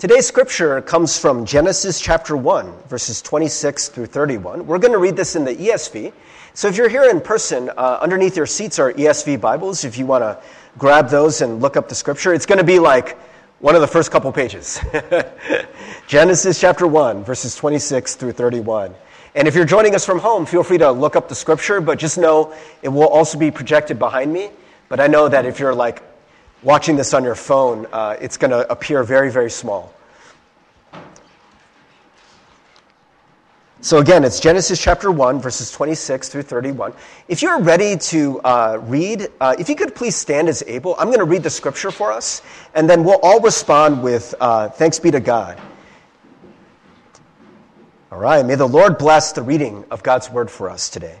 [0.00, 4.66] Today's scripture comes from Genesis chapter 1, verses 26 through 31.
[4.66, 6.14] We're going to read this in the ESV.
[6.54, 9.84] So if you're here in person, uh, underneath your seats are ESV Bibles.
[9.84, 10.42] If you want to
[10.78, 13.18] grab those and look up the scripture, it's going to be like
[13.58, 14.80] one of the first couple pages.
[16.06, 18.94] Genesis chapter 1, verses 26 through 31.
[19.34, 21.98] And if you're joining us from home, feel free to look up the scripture, but
[21.98, 24.48] just know it will also be projected behind me.
[24.88, 26.02] But I know that if you're like
[26.62, 29.92] watching this on your phone, uh, it's going to appear very, very small.
[33.82, 36.92] So again, it's Genesis chapter 1, verses 26 through 31.
[37.28, 41.06] If you're ready to uh, read, uh, if you could please stand as able, I'm
[41.06, 42.42] going to read the scripture for us,
[42.74, 45.58] and then we'll all respond with uh, thanks be to God.
[48.12, 51.20] All right, may the Lord bless the reading of God's word for us today.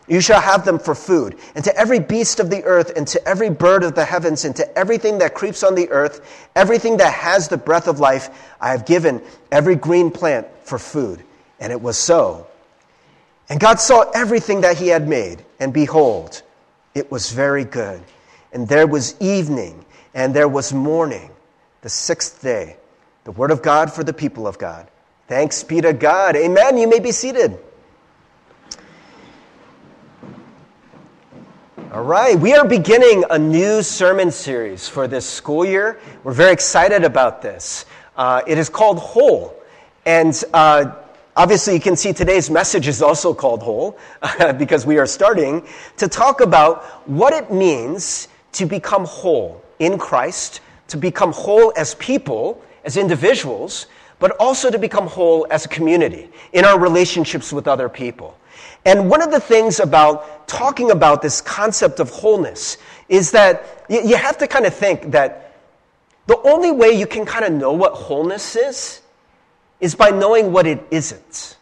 [0.11, 1.37] You shall have them for food.
[1.55, 4.53] And to every beast of the earth, and to every bird of the heavens, and
[4.57, 8.71] to everything that creeps on the earth, everything that has the breath of life, I
[8.71, 9.21] have given
[9.53, 11.23] every green plant for food.
[11.61, 12.45] And it was so.
[13.47, 16.41] And God saw everything that he had made, and behold,
[16.93, 18.03] it was very good.
[18.51, 21.31] And there was evening, and there was morning,
[21.83, 22.75] the sixth day.
[23.23, 24.89] The word of God for the people of God.
[25.29, 26.35] Thanks be to God.
[26.35, 26.77] Amen.
[26.77, 27.57] You may be seated.
[31.93, 35.99] All right, we are beginning a new sermon series for this school year.
[36.23, 37.85] We're very excited about this.
[38.15, 39.61] Uh, it is called Whole.
[40.05, 40.95] And uh,
[41.35, 43.99] obviously, you can see today's message is also called Whole
[44.57, 50.61] because we are starting to talk about what it means to become whole in Christ,
[50.87, 53.87] to become whole as people, as individuals,
[54.17, 58.37] but also to become whole as a community in our relationships with other people.
[58.85, 62.77] And one of the things about talking about this concept of wholeness
[63.09, 65.53] is that you have to kind of think that
[66.27, 69.01] the only way you can kind of know what wholeness is
[69.79, 71.57] is by knowing what it isn't.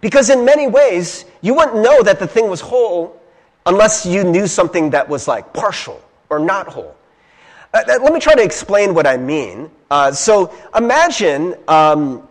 [0.00, 3.20] Because in many ways, you wouldn't know that the thing was whole
[3.66, 6.96] unless you knew something that was like partial or not whole.
[7.72, 9.70] Uh, uh let me try to explain what I mean.
[9.90, 12.28] Uh, so imagine um,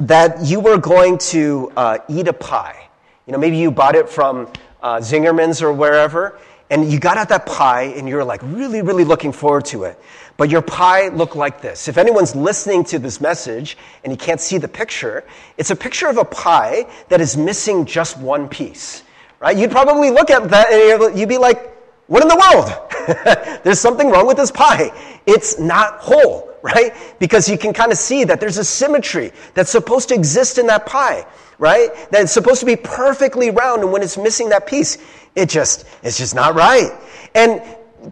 [0.00, 2.85] that you were going to uh, eat a pie
[3.26, 4.46] you know, maybe you bought it from
[4.80, 6.38] uh, Zingerman's or wherever,
[6.70, 9.98] and you got out that pie and you're like really, really looking forward to it.
[10.36, 11.88] But your pie looked like this.
[11.88, 15.24] If anyone's listening to this message and you can't see the picture,
[15.58, 19.02] it's a picture of a pie that is missing just one piece.
[19.40, 19.56] Right?
[19.56, 21.74] You'd probably look at that and you'd be like,
[22.06, 23.60] what in the world?
[23.64, 24.92] there's something wrong with this pie.
[25.26, 26.92] It's not whole, right?
[27.18, 30.68] Because you can kind of see that there's a symmetry that's supposed to exist in
[30.68, 31.26] that pie
[31.58, 31.90] right?
[32.10, 34.98] That it's supposed to be perfectly round, and when it's missing that piece,
[35.34, 36.90] it just, it's just not right.
[37.34, 37.62] And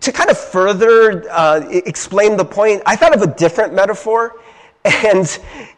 [0.00, 4.36] to kind of further uh, explain the point, I thought of a different metaphor.
[4.86, 5.26] And,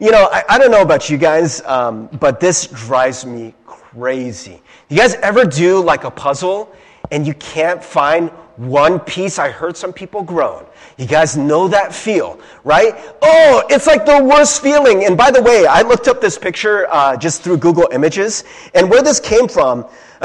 [0.00, 4.60] you know, I, I don't know about you guys, um, but this drives me crazy.
[4.88, 6.74] You guys ever do like a puzzle
[7.12, 9.38] and you can't find one piece?
[9.38, 10.64] I heard some people groan.
[10.96, 12.94] You guys know that feel, right?
[13.22, 15.04] Oh, it's like the worst feeling.
[15.04, 18.44] And by the way, I looked up this picture uh, just through Google Images,
[18.74, 19.86] and where this came from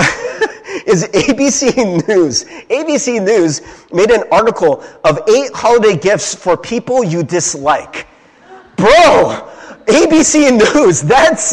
[0.85, 2.45] is ABC News.
[2.45, 3.61] ABC News
[3.91, 8.07] made an article of eight holiday gifts for people you dislike.
[8.77, 9.49] Bro,
[9.85, 11.51] ABC News, that's,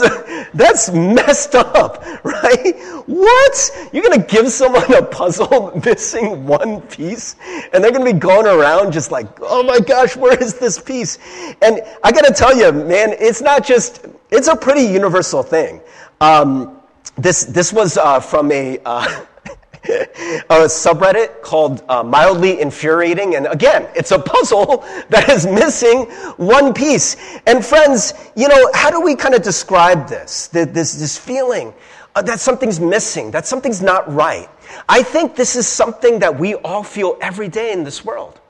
[0.54, 2.74] that's messed up, right?
[3.06, 3.88] What?
[3.92, 7.36] You're going to give someone a puzzle missing one piece
[7.72, 10.80] and they're going to be going around just like, oh my gosh, where is this
[10.80, 11.18] piece?
[11.62, 15.80] And I got to tell you, man, it's not just, it's a pretty universal thing.
[16.20, 16.80] Um,
[17.16, 19.24] this, this was uh, from a, uh,
[19.84, 23.36] a subreddit called uh, Mildly Infuriating.
[23.36, 26.04] And again, it's a puzzle that is missing
[26.36, 27.16] one piece.
[27.46, 30.48] And friends, you know, how do we kind of describe this?
[30.48, 31.72] This, this feeling
[32.14, 34.48] uh, that something's missing, that something's not right.
[34.88, 38.40] I think this is something that we all feel every day in this world,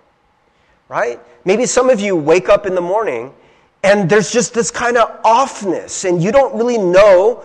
[0.88, 1.20] right?
[1.44, 3.34] Maybe some of you wake up in the morning
[3.82, 7.44] and there's just this kind of offness and you don't really know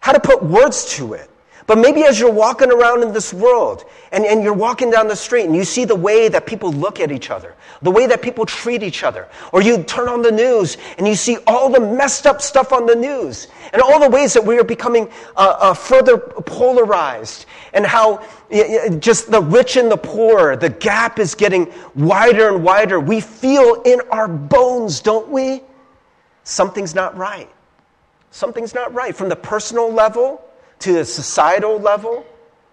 [0.00, 1.30] how to put words to it.
[1.66, 5.16] But maybe as you're walking around in this world and, and you're walking down the
[5.16, 8.20] street and you see the way that people look at each other, the way that
[8.20, 11.80] people treat each other, or you turn on the news and you see all the
[11.80, 15.56] messed up stuff on the news and all the ways that we are becoming uh,
[15.58, 18.22] uh, further polarized and how
[18.98, 23.00] just the rich and the poor, the gap is getting wider and wider.
[23.00, 25.62] We feel in our bones, don't we?
[26.44, 27.50] Something's not right.
[28.30, 29.16] Something's not right.
[29.16, 30.44] From the personal level,
[30.80, 32.24] to the societal level,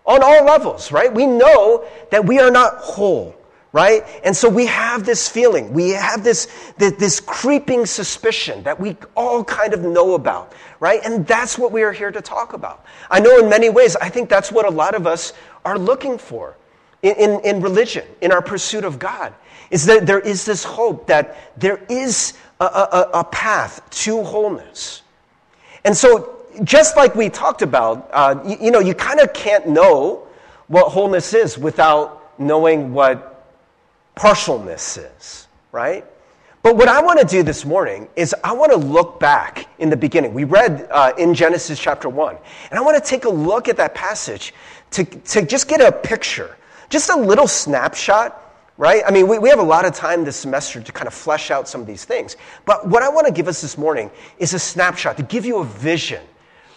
[0.06, 1.14] on all levels, right?
[1.14, 3.36] We know that we are not whole,
[3.72, 4.04] right?
[4.24, 8.98] And so we have this feeling, we have this, this, this, creeping suspicion that we
[9.16, 11.00] all kind of know about, right?
[11.04, 12.86] And that's what we are here to talk about.
[13.10, 15.34] I know in many ways, I think that's what a lot of us
[15.64, 16.58] are looking for
[17.04, 19.34] in, in, in religion, in our pursuit of God,
[19.70, 25.02] is that there is this hope that there is a, a, a path to wholeness.
[25.84, 29.68] And so just like we talked about, uh, you, you know, you kind of can't
[29.68, 30.28] know
[30.68, 33.46] what wholeness is without knowing what
[34.16, 36.06] partialness is, right?
[36.64, 39.90] But what I want to do this morning is I want to look back in
[39.90, 40.34] the beginning.
[40.34, 42.38] We read uh, in Genesis chapter 1,
[42.70, 44.54] and I want to take a look at that passage
[44.92, 46.56] to, to just get a picture,
[46.90, 48.38] just a little snapshot
[48.78, 49.04] right?
[49.06, 51.52] I mean, we, we have a lot of time this semester to kind of flesh
[51.52, 52.36] out some of these things.
[52.66, 54.10] But what I want to give us this morning
[54.40, 56.24] is a snapshot to give you a vision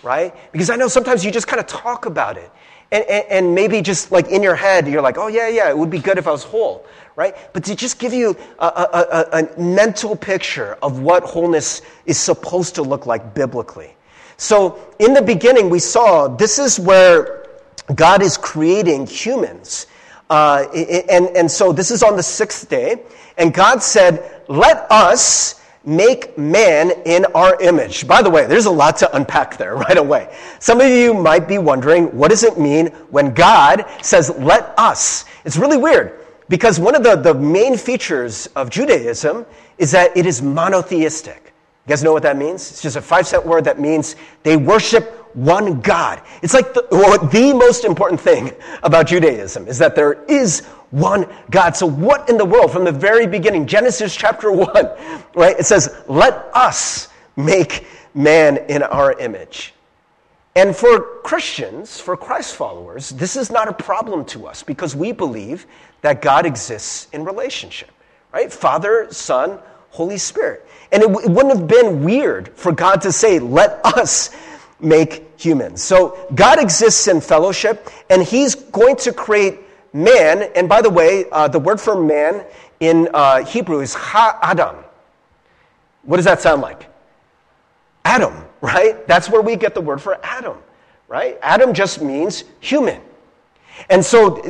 [0.05, 0.35] right?
[0.53, 2.51] Because I know sometimes you just kind of talk about it.
[2.93, 5.77] And, and, and, maybe just like in your head, you're like, oh, yeah, yeah, it
[5.77, 6.87] would be good if I was whole,
[7.17, 7.35] right?
[7.53, 12.19] But to just give you a, a, a, a mental picture of what wholeness is
[12.19, 13.97] supposed to look like biblically.
[14.37, 17.47] So in the beginning, we saw this is where
[17.95, 19.87] God is creating humans.
[20.31, 20.67] Uh,
[21.11, 23.03] and, and so this is on the sixth day.
[23.37, 28.07] And God said, let us make man in our image.
[28.07, 30.35] By the way, there's a lot to unpack there right away.
[30.59, 35.25] Some of you might be wondering, what does it mean when God says, let us?
[35.45, 39.47] It's really weird because one of the, the main features of Judaism
[39.79, 41.53] is that it is monotheistic.
[41.87, 42.71] You guys know what that means?
[42.71, 46.23] It's just a five cent word that means they worship one God.
[46.43, 48.53] It's like the, the most important thing
[48.83, 50.61] about Judaism is that there is
[50.91, 51.77] one God.
[51.77, 54.69] So, what in the world, from the very beginning, Genesis chapter 1,
[55.35, 55.59] right?
[55.59, 59.75] It says, Let us make man in our image.
[60.57, 65.11] And for Christians, for Christ followers, this is not a problem to us because we
[65.11, 65.67] believe
[66.03, 67.91] that God exists in relationship,
[68.33, 68.53] right?
[68.53, 69.59] Father, Son,
[69.91, 70.65] Holy Spirit.
[70.93, 74.31] And it, w- it wouldn't have been weird for God to say, Let us
[74.81, 75.83] make humans.
[75.83, 79.61] So God exists in fellowship, and He's going to create
[79.93, 82.45] man, and by the way, uh, the word for man
[82.81, 84.77] in uh, Hebrew is ha-adam.
[86.03, 86.89] What does that sound like?
[88.05, 89.07] Adam, right?
[89.07, 90.59] That's where we get the word for Adam,
[91.09, 91.39] right?
[91.43, 93.01] Adam just means human.
[93.91, 94.41] And so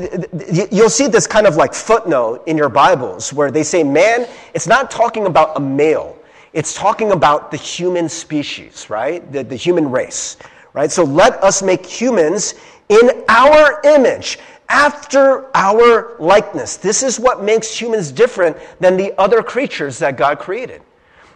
[0.70, 4.67] you'll see this kind of like footnote in your Bibles where they say man, it's
[4.67, 6.17] not talking about a male.
[6.55, 9.31] It's talking about the human species, right?
[9.33, 10.37] The, the human race,
[10.73, 10.91] right?
[10.91, 12.55] So let us make humans
[12.89, 16.77] in our image after our likeness.
[16.77, 20.81] This is what makes humans different than the other creatures that God created.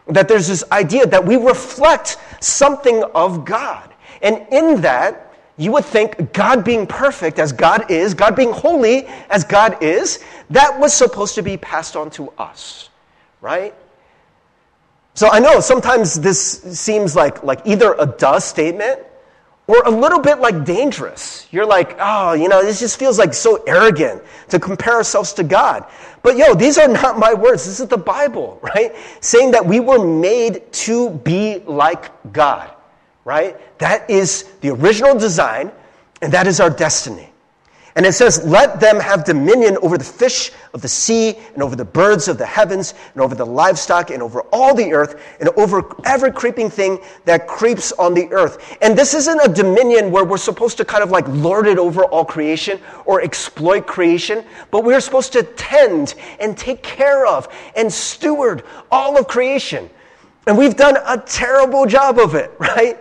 [0.06, 3.93] That there's this idea that we reflect something of God.
[4.23, 9.06] And in that, you would think God being perfect as God is, God being holy
[9.31, 12.91] as God is, that was supposed to be passed on to us,
[13.41, 13.75] right?
[15.19, 19.01] So I know sometimes this seems like, like either a duh statement
[19.67, 21.48] or a little bit like dangerous.
[21.51, 25.43] You're like, oh, you know, this just feels like so arrogant to compare ourselves to
[25.43, 25.87] God.
[26.22, 27.67] But yo, these are not my words.
[27.67, 28.94] This is the Bible, right?
[29.19, 32.70] Saying that we were made to be like God,
[33.25, 33.56] right?
[33.81, 35.72] That is the original design,
[36.22, 37.28] and that is our destiny.
[37.98, 41.74] And it says, Let them have dominion over the fish of the sea, and over
[41.74, 45.48] the birds of the heavens, and over the livestock, and over all the earth, and
[45.56, 48.76] over every creeping thing that creeps on the earth.
[48.82, 52.05] And this isn't a dominion where we're supposed to kind of like lord it over
[52.05, 57.93] all creation or exploit creation, but we're supposed to tend and take care of and
[57.93, 58.62] steward
[58.93, 59.90] all of creation.
[60.46, 62.96] And we've done a terrible job of it, right?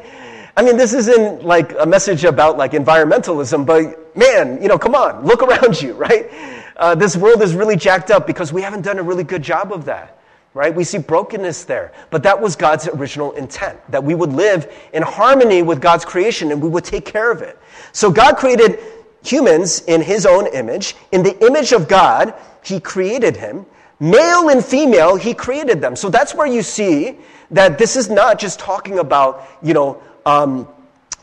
[0.58, 4.96] I mean, this isn't like a message about like environmentalism, but man, you know, come
[4.96, 6.30] on, look around you, right?
[6.76, 9.72] Uh, this world is really jacked up because we haven't done a really good job
[9.72, 10.20] of that,
[10.54, 10.74] right?
[10.74, 11.94] We see brokenness there.
[12.10, 16.52] But that was God's original intent, that we would live in harmony with God's creation
[16.52, 17.58] and we would take care of it.
[17.94, 18.80] So God created
[19.24, 20.96] humans in his own image.
[21.12, 22.34] In the image of God,
[22.64, 23.66] he created him.
[24.00, 25.96] Male and female, he created them.
[25.96, 27.18] So that's where you see
[27.50, 30.68] that this is not just talking about, you know, um,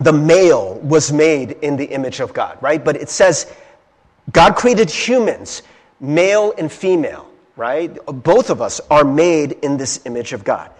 [0.00, 2.84] the male was made in the image of God, right?
[2.84, 3.52] But it says
[4.32, 5.62] God created humans,
[6.00, 7.94] male and female, right?
[8.06, 10.70] Both of us are made in this image of God.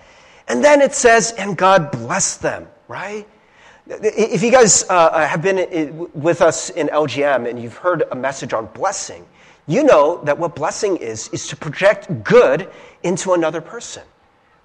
[0.49, 3.27] And then it says, and God blessed them, right?
[3.87, 8.53] If you guys uh, have been with us in LGM and you've heard a message
[8.53, 9.27] on blessing,
[9.67, 12.69] you know that what blessing is, is to project good
[13.03, 14.03] into another person,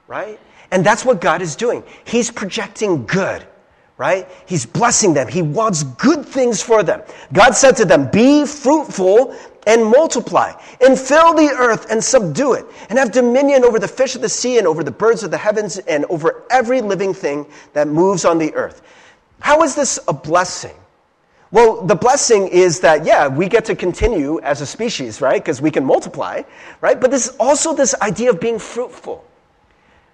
[0.08, 0.39] right?
[0.72, 1.84] And that's what God is doing.
[2.06, 3.46] He's projecting good
[4.00, 4.29] right?
[4.46, 5.27] He's blessing them.
[5.27, 7.03] He wants good things for them.
[7.34, 9.36] God said to them, Be fruitful
[9.68, 14.15] and multiply, and fill the earth and subdue it, and have dominion over the fish
[14.15, 17.46] of the sea, and over the birds of the heavens, and over every living thing
[17.74, 18.82] that moves on the earth.
[19.41, 20.75] How is this a blessing?
[21.51, 25.41] Well, the blessing is that, yeah, we get to continue as a species, right?
[25.44, 26.44] Because we can multiply,
[26.79, 27.00] right?
[27.00, 29.25] But there's also this idea of being fruitful,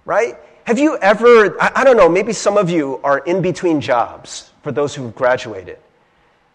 [0.06, 0.38] right?
[0.66, 4.50] Have you ever, I, I don't know, maybe some of you are in between jobs
[4.64, 5.78] for those who've graduated,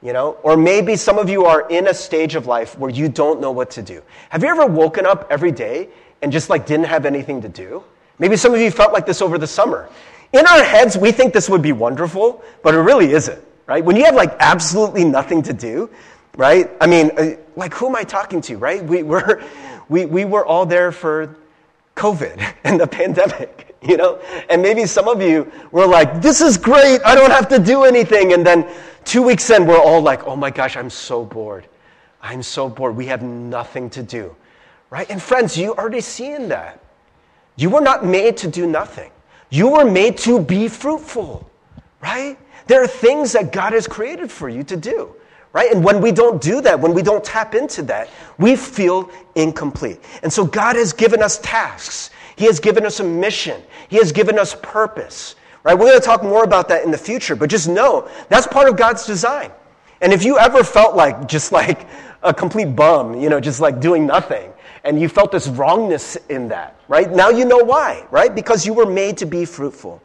[0.02, 0.32] you know?
[0.42, 3.52] Or maybe some of you are in a stage of life where you don't know
[3.52, 4.02] what to do.
[4.30, 5.90] Have you ever woken up every day
[6.22, 7.84] and just like didn't have anything to do?
[8.18, 9.88] Maybe some of you felt like this over the summer.
[10.32, 13.84] In our heads, we think this would be wonderful, but it really isn't, right?
[13.84, 15.88] When you have like absolutely nothing to do,
[16.36, 16.68] right?
[16.80, 18.82] I mean, uh, like who am I talking to, right?
[18.82, 19.40] We were,
[19.88, 21.36] we, we were all there for
[21.94, 24.20] COVID and the pandemic you know?
[24.48, 27.84] And maybe some of you were like, this is great, I don't have to do
[27.84, 28.32] anything.
[28.32, 28.68] And then
[29.04, 31.66] two weeks in, we're all like, oh my gosh, I'm so bored.
[32.22, 32.96] I'm so bored.
[32.96, 34.36] We have nothing to do,
[34.90, 35.08] right?
[35.10, 36.80] And friends, you already seeing that.
[37.56, 39.10] You were not made to do nothing.
[39.50, 41.50] You were made to be fruitful,
[42.00, 42.38] right?
[42.66, 45.14] There are things that God has created for you to do,
[45.52, 45.72] right?
[45.72, 48.08] And when we don't do that, when we don't tap into that,
[48.38, 50.00] we feel incomplete.
[50.22, 52.10] And so God has given us tasks.
[52.40, 53.62] He has given us a mission.
[53.90, 55.34] He has given us purpose.
[55.62, 55.74] Right?
[55.74, 58.66] We're going to talk more about that in the future, but just know that's part
[58.66, 59.50] of God's design.
[60.00, 61.86] And if you ever felt like just like
[62.22, 64.50] a complete bum, you know, just like doing nothing,
[64.84, 67.10] and you felt this wrongness in that, right?
[67.10, 68.34] Now you know why, right?
[68.34, 70.00] Because you were made to be fruitful.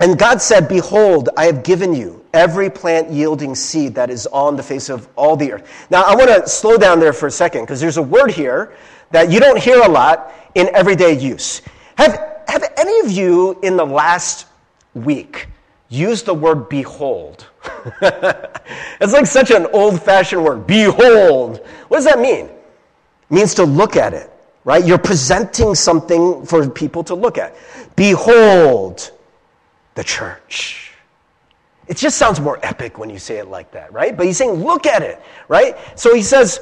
[0.00, 4.56] And God said, Behold, I have given you every plant yielding seed that is on
[4.56, 5.86] the face of all the earth.
[5.88, 8.76] Now, I want to slow down there for a second because there's a word here
[9.10, 11.62] that you don't hear a lot in everyday use.
[11.96, 14.46] Have, have any of you in the last
[14.94, 15.48] week
[15.88, 17.46] used the word behold?
[18.02, 20.66] it's like such an old fashioned word.
[20.66, 21.58] Behold.
[21.88, 22.46] What does that mean?
[22.46, 24.30] It means to look at it,
[24.64, 24.84] right?
[24.84, 27.56] You're presenting something for people to look at.
[27.96, 29.10] Behold
[29.94, 30.92] the church.
[31.88, 34.16] It just sounds more epic when you say it like that, right?
[34.16, 35.76] But he's saying, look at it, right?
[35.98, 36.60] So he says,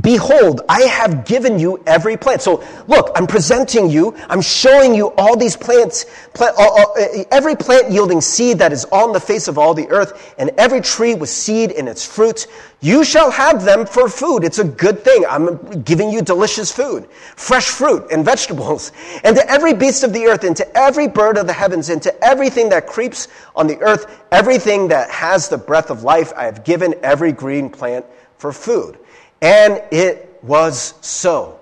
[0.00, 2.42] Behold, I have given you every plant.
[2.42, 7.56] So look, I'm presenting you, I'm showing you all these plants, plant, uh, uh, every
[7.56, 11.14] plant yielding seed that is on the face of all the earth, and every tree
[11.14, 12.46] with seed in its fruit.
[12.80, 14.44] You shall have them for food.
[14.44, 15.24] It's a good thing.
[15.28, 18.92] I'm giving you delicious food, fresh fruit and vegetables.
[19.24, 22.02] And to every beast of the earth, and to every bird of the heavens, and
[22.02, 26.44] to everything that creeps on the earth, everything that has the breath of life, I
[26.44, 28.06] have given every green plant
[28.38, 28.98] for food.
[29.42, 31.60] And it was so.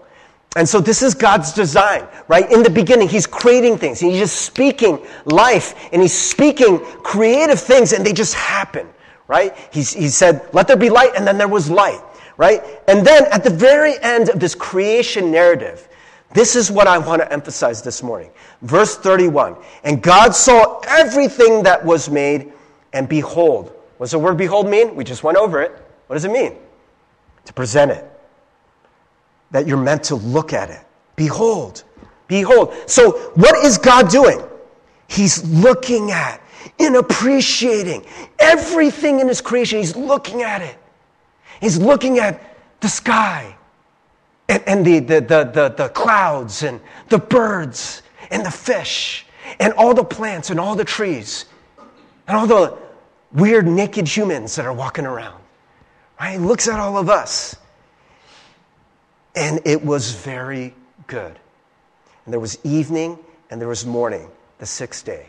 [0.56, 2.50] And so this is God's design, right?
[2.50, 4.00] In the beginning, He's creating things.
[4.00, 8.88] He's just speaking life and He's speaking creative things and they just happen,
[9.26, 9.56] right?
[9.72, 12.00] He's, he said, let there be light and then there was light,
[12.38, 12.62] right?
[12.88, 15.88] And then at the very end of this creation narrative,
[16.32, 18.30] this is what I want to emphasize this morning.
[18.62, 19.56] Verse 31.
[19.84, 22.52] And God saw everything that was made
[22.92, 23.72] and behold.
[23.98, 24.94] What does the word behold mean?
[24.94, 25.72] We just went over it.
[26.06, 26.56] What does it mean?
[27.48, 28.04] To present it,
[29.52, 30.84] that you're meant to look at it.
[31.16, 31.82] Behold,
[32.26, 32.74] behold.
[32.84, 34.38] So, what is God doing?
[35.08, 36.42] He's looking at
[36.78, 38.04] and appreciating
[38.38, 39.78] everything in His creation.
[39.78, 40.76] He's looking at it.
[41.58, 43.56] He's looking at the sky
[44.50, 49.24] and, and the, the, the, the, the clouds and the birds and the fish
[49.58, 51.46] and all the plants and all the trees
[52.26, 52.76] and all the
[53.32, 55.42] weird naked humans that are walking around.
[56.20, 56.32] Right?
[56.32, 57.56] He looks at all of us.
[59.34, 60.74] And it was very
[61.06, 61.38] good.
[62.24, 63.18] And there was evening
[63.50, 65.28] and there was morning, the sixth day.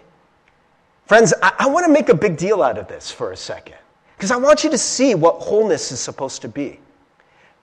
[1.06, 3.76] Friends, I, I want to make a big deal out of this for a second
[4.18, 6.80] because I want you to see what wholeness is supposed to be.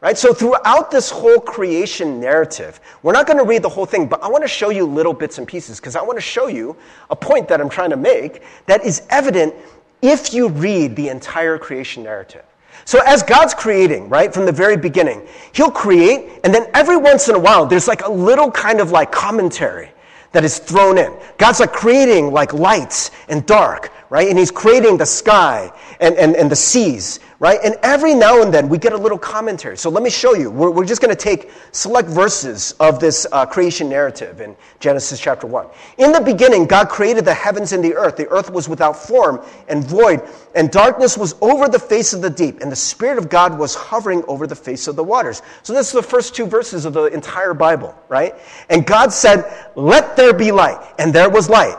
[0.00, 0.16] Right?
[0.16, 4.22] So, throughout this whole creation narrative, we're not going to read the whole thing, but
[4.22, 6.76] I want to show you little bits and pieces because I want to show you
[7.10, 9.54] a point that I'm trying to make that is evident
[10.02, 12.44] if you read the entire creation narrative.
[12.84, 17.28] So as God's creating, right, from the very beginning, He'll create, and then every once
[17.28, 19.90] in a while, there's like a little kind of like commentary
[20.32, 21.16] that is thrown in.
[21.38, 24.28] God's like creating like lights and dark, right?
[24.28, 27.60] And he's creating the sky and, and, and the seas right?
[27.62, 29.76] And every now and then we get a little commentary.
[29.76, 30.50] So let me show you.
[30.50, 35.20] We're, we're just going to take select verses of this uh, creation narrative in Genesis
[35.20, 35.66] chapter 1.
[35.98, 38.16] In the beginning, God created the heavens and the earth.
[38.16, 40.22] The earth was without form and void,
[40.54, 43.74] and darkness was over the face of the deep, and the Spirit of God was
[43.74, 45.42] hovering over the face of the waters.
[45.62, 48.34] So this is the first two verses of the entire Bible, right?
[48.70, 51.76] And God said, Let there be light, and there was light.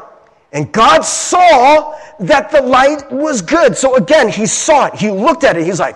[0.57, 3.77] And God saw that the light was good.
[3.77, 4.95] So again, he saw it.
[4.95, 5.63] He looked at it.
[5.63, 5.95] He's like,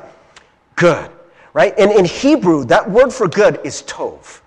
[0.75, 1.09] good.
[1.51, 1.73] Right?
[1.79, 4.41] And in Hebrew, that word for good is tov.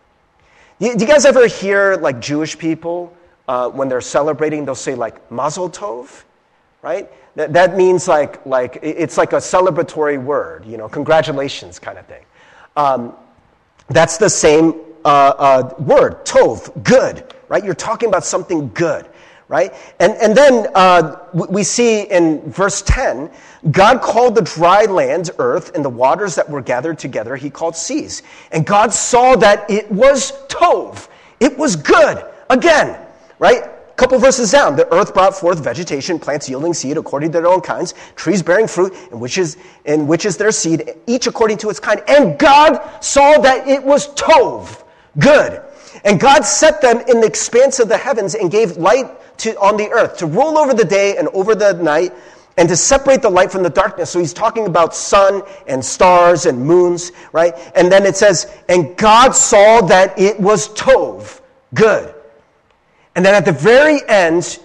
[0.79, 3.13] Do you guys ever hear like Jewish people
[3.49, 6.23] uh, when they're celebrating, they'll say like mazel tov?
[6.81, 7.11] Right?
[7.35, 12.07] That, that means like, like, it's like a celebratory word, you know, congratulations kind of
[12.07, 12.25] thing.
[12.77, 13.17] Um,
[13.89, 17.65] that's the same uh, uh, word, tov, good, right?
[17.65, 19.09] You're talking about something good
[19.49, 19.73] right?
[20.01, 23.31] And, and then uh, we see in verse 10,
[23.71, 27.77] God called the dry land earth and the waters that were gathered together, he called
[27.77, 28.23] seas.
[28.53, 31.09] And God saw that it was tov.
[31.41, 32.25] It was good.
[32.51, 32.99] Again,
[33.39, 33.65] right?
[33.65, 37.47] A couple verses down, the earth brought forth vegetation, plants yielding seed according to their
[37.47, 41.59] own kinds, trees bearing fruit, and which is, and which is their seed, each according
[41.59, 42.03] to its kind.
[42.09, 44.83] And God saw that it was tov,
[45.19, 45.63] good.
[46.05, 49.77] And God set them in the expanse of the heavens and gave light to, on
[49.77, 52.13] the earth to rule over the day and over the night
[52.57, 54.11] and to separate the light from the darkness.
[54.11, 57.55] So he's talking about sun and stars and moons, right?
[57.75, 61.41] And then it says, and God saw that it was Tov,
[61.75, 62.15] good.
[63.17, 64.59] And then at the very end,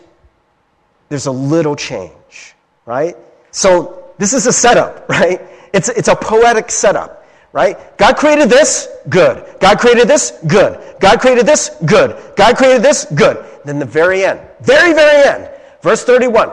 [1.10, 2.56] there's a little change,
[2.86, 3.16] right?
[3.52, 5.42] So this is a setup, right?
[5.74, 7.19] It's, it's a poetic setup,
[7.52, 7.98] right?
[7.98, 9.46] God created this, good.
[9.60, 10.80] God created this, good.
[11.00, 12.16] God created this, good.
[12.36, 13.46] God created this, good.
[13.66, 15.50] Then the very end, very, very end,
[15.82, 16.52] verse 31.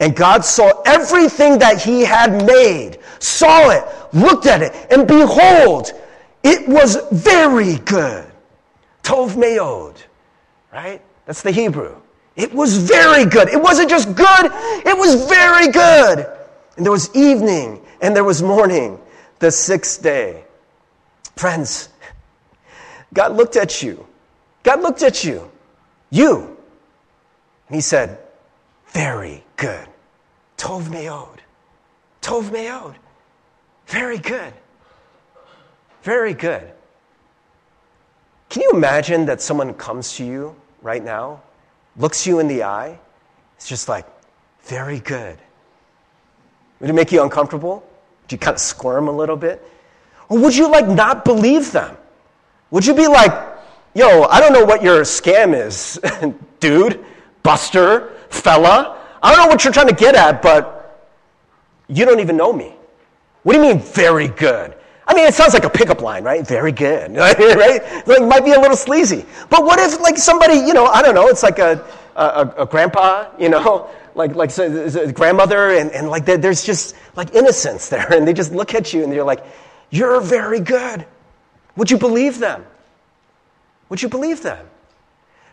[0.00, 5.92] And God saw everything that he had made, saw it, looked at it, and behold,
[6.42, 8.30] it was very good.
[9.02, 9.96] Tov meod,
[10.72, 11.00] right?
[11.24, 11.96] That's the Hebrew.
[12.36, 13.48] It was very good.
[13.48, 14.44] It wasn't just good,
[14.84, 16.26] it was very good.
[16.76, 19.00] And there was evening and there was morning,
[19.38, 20.44] the sixth day.
[21.36, 21.88] Friends,
[23.12, 24.06] God looked at you.
[24.62, 25.50] God looked at you.
[26.10, 26.56] You.
[27.68, 28.18] And he said,
[28.88, 29.88] Very good.
[30.56, 31.38] Tov meod.
[32.22, 32.94] Tov meod.
[33.86, 34.52] Very good.
[36.02, 36.72] Very good.
[38.48, 41.42] Can you imagine that someone comes to you right now,
[41.96, 42.98] looks you in the eye?
[43.56, 44.06] It's just like,
[44.62, 45.38] very good.
[46.80, 47.86] Would it make you uncomfortable?
[48.26, 49.66] Would you kind of squirm a little bit?
[50.28, 51.96] Or would you like not believe them?
[52.70, 53.32] Would you be like,
[53.94, 56.00] yo, I don't know what your scam is,
[56.60, 57.04] dude?
[57.46, 58.98] buster, fella.
[59.22, 61.08] I don't know what you're trying to get at, but
[61.86, 62.74] you don't even know me.
[63.44, 64.74] What do you mean, very good?
[65.06, 66.44] I mean, it sounds like a pickup line, right?
[66.44, 68.06] Very good, right?
[68.08, 69.24] Like, might be a little sleazy.
[69.48, 71.86] But what if, like, somebody, you know, I don't know, it's like a,
[72.16, 77.34] a, a grandpa, you know, like, like a grandmother, and, and like, there's just, like,
[77.34, 79.44] innocence there, and they just look at you and they're like,
[79.90, 81.06] you're very good.
[81.76, 82.64] Would you believe them?
[83.88, 84.66] Would you believe them?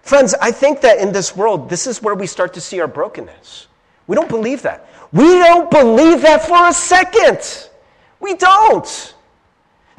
[0.01, 2.87] Friends, I think that in this world, this is where we start to see our
[2.87, 3.67] brokenness.
[4.07, 4.87] We don't believe that.
[5.11, 7.69] We don't believe that for a second.
[8.19, 9.15] We don't.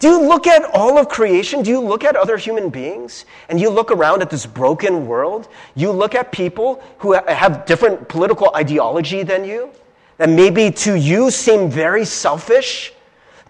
[0.04, 1.62] Do you look at all of creation?
[1.62, 3.24] Do you look at other human beings?
[3.48, 5.48] And you look around at this broken world?
[5.76, 9.70] You look at people who have different political ideology than you?
[10.18, 12.92] That maybe to you seem very selfish?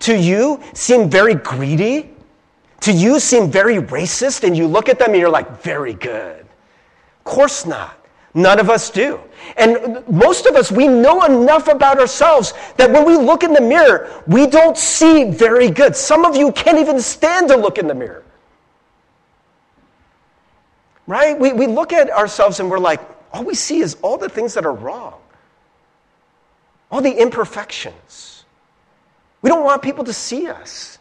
[0.07, 2.15] To you seem very greedy?
[2.83, 4.45] To you seem very racist?
[4.45, 6.39] And you look at them and you're like, very good.
[7.19, 8.04] Of course not.
[8.35, 9.21] None of us do.
[9.57, 13.61] And most of us, we know enough about ourselves that when we look in the
[13.61, 15.95] mirror, we don't see very good.
[15.95, 18.25] Some of you can't even stand to look in the mirror.
[21.07, 21.39] Right?
[21.39, 23.01] We, we look at ourselves and we're like,
[23.33, 25.21] all we see is all the things that are wrong,
[26.91, 28.45] all the imperfections.
[29.43, 30.99] We don't want people to see us.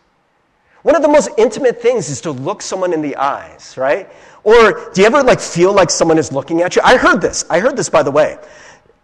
[0.84, 4.10] One of the most intimate things is to look someone in the eyes, right?
[4.44, 6.82] Or do you ever like feel like someone is looking at you?
[6.84, 7.46] I heard this.
[7.50, 8.38] I heard this by the way.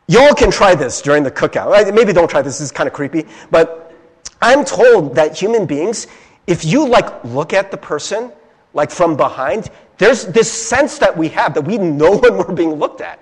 [0.07, 1.93] Y'all can try this during the cookout.
[1.93, 2.59] Maybe don't try this.
[2.59, 3.25] This is kind of creepy.
[3.51, 3.93] But
[4.41, 6.07] I'm told that human beings,
[6.47, 8.31] if you like look at the person
[8.73, 12.73] like from behind, there's this sense that we have that we know when we're being
[12.73, 13.19] looked at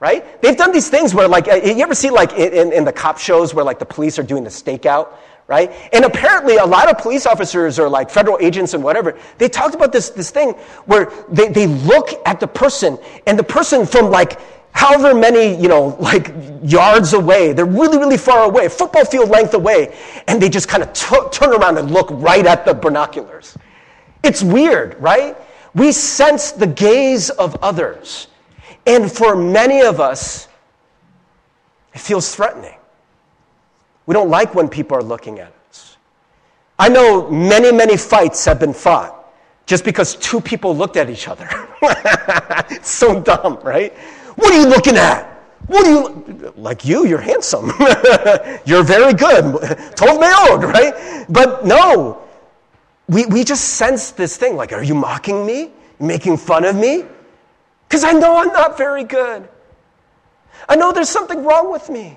[0.00, 0.40] right?
[0.40, 3.18] They've done these things where, like, uh, you ever see, like, in, in, the cop
[3.18, 5.08] shows where, like, the police are doing the stakeout,
[5.48, 5.72] right?
[5.92, 9.74] And apparently, a lot of police officers or like federal agents and whatever, they talked
[9.74, 10.52] about this, this thing
[10.84, 14.38] where they, they look at the person and the person from like
[14.72, 16.32] however many, you know, like
[16.62, 19.96] yards away, they're really, really far away, football field length away,
[20.28, 23.56] and they just kind of t- turn around and look right at the binoculars.
[24.22, 25.36] It's weird, right?
[25.74, 28.28] We sense the gaze of others.
[28.86, 30.46] And for many of us,
[31.94, 32.77] it feels threatening.
[34.08, 35.98] We don't like when people are looking at us.
[36.78, 39.14] I know many, many fights have been fought
[39.66, 41.46] just because two people looked at each other.
[42.70, 43.92] it's so dumb, right?
[44.36, 45.26] What are you looking at?
[45.66, 47.04] What are you like you?
[47.06, 47.66] You're handsome.
[48.64, 49.76] you're very good.
[49.94, 51.26] Told me old, right?
[51.28, 52.22] But no,
[53.10, 55.70] we, we just sense this thing like, are you mocking me?
[56.00, 57.04] Making fun of me?
[57.86, 59.46] Because I know I'm not very good.
[60.66, 62.16] I know there's something wrong with me.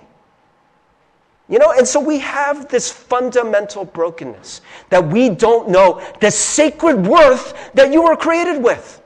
[1.52, 7.06] You know, and so we have this fundamental brokenness that we don't know the sacred
[7.06, 9.02] worth that you were created with,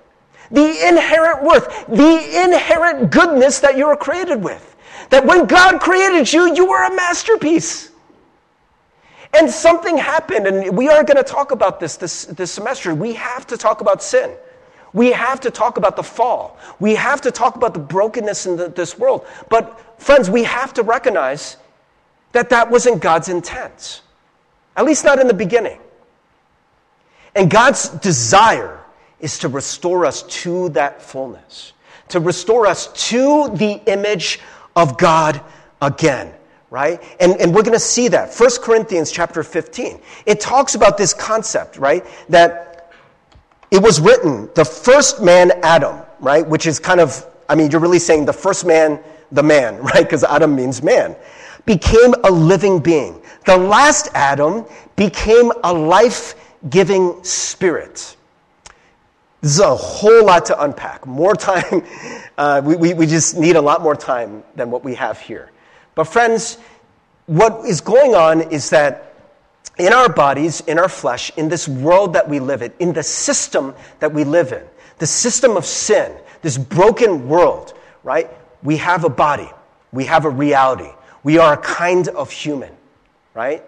[0.52, 4.76] the inherent worth, the inherent goodness that you were created with.
[5.10, 7.90] That when God created you, you were a masterpiece.
[9.34, 12.94] And something happened, and we are going to talk about this, this this semester.
[12.94, 14.32] We have to talk about sin.
[14.94, 16.60] We have to talk about the fall.
[16.80, 19.26] We have to talk about the brokenness in the, this world.
[19.50, 21.58] But, friends, we have to recognize
[22.36, 24.02] that that wasn't God's intent,
[24.76, 25.80] at least not in the beginning.
[27.34, 28.82] And God's desire
[29.22, 31.72] is to restore us to that fullness,
[32.10, 34.42] to restore us to the image
[34.76, 35.42] of God
[35.82, 36.34] again
[36.72, 37.02] right?
[37.22, 38.34] And, and we're going to see that.
[38.34, 42.06] 1 corinthians chapter 15 it talks about this concept right?
[42.28, 42.94] That
[43.72, 46.46] it was written the first man adam right?
[46.46, 49.00] Which is kind of i mean you're really saying the first man
[49.32, 50.04] the man right?
[50.04, 51.16] Because adam means man
[51.66, 53.22] became a living being.
[53.46, 56.36] The last Adam became a life
[56.70, 58.16] giving spirit.
[59.42, 61.06] This is a whole lot to unpack.
[61.06, 61.84] More time,
[62.38, 65.52] uh, we, we, we just need a lot more time than what we have here.
[65.94, 66.58] But, friends,
[67.28, 69.14] what is going on is that
[69.78, 73.04] in our bodies, in our flesh, in this world that we live in, in the
[73.04, 74.64] system that we live in,
[75.00, 77.74] the system of sin, this broken world,
[78.04, 78.30] right?
[78.64, 79.50] We have a body,
[79.92, 80.90] we have a reality,
[81.26, 82.72] we are a kind of human,
[83.34, 83.64] right?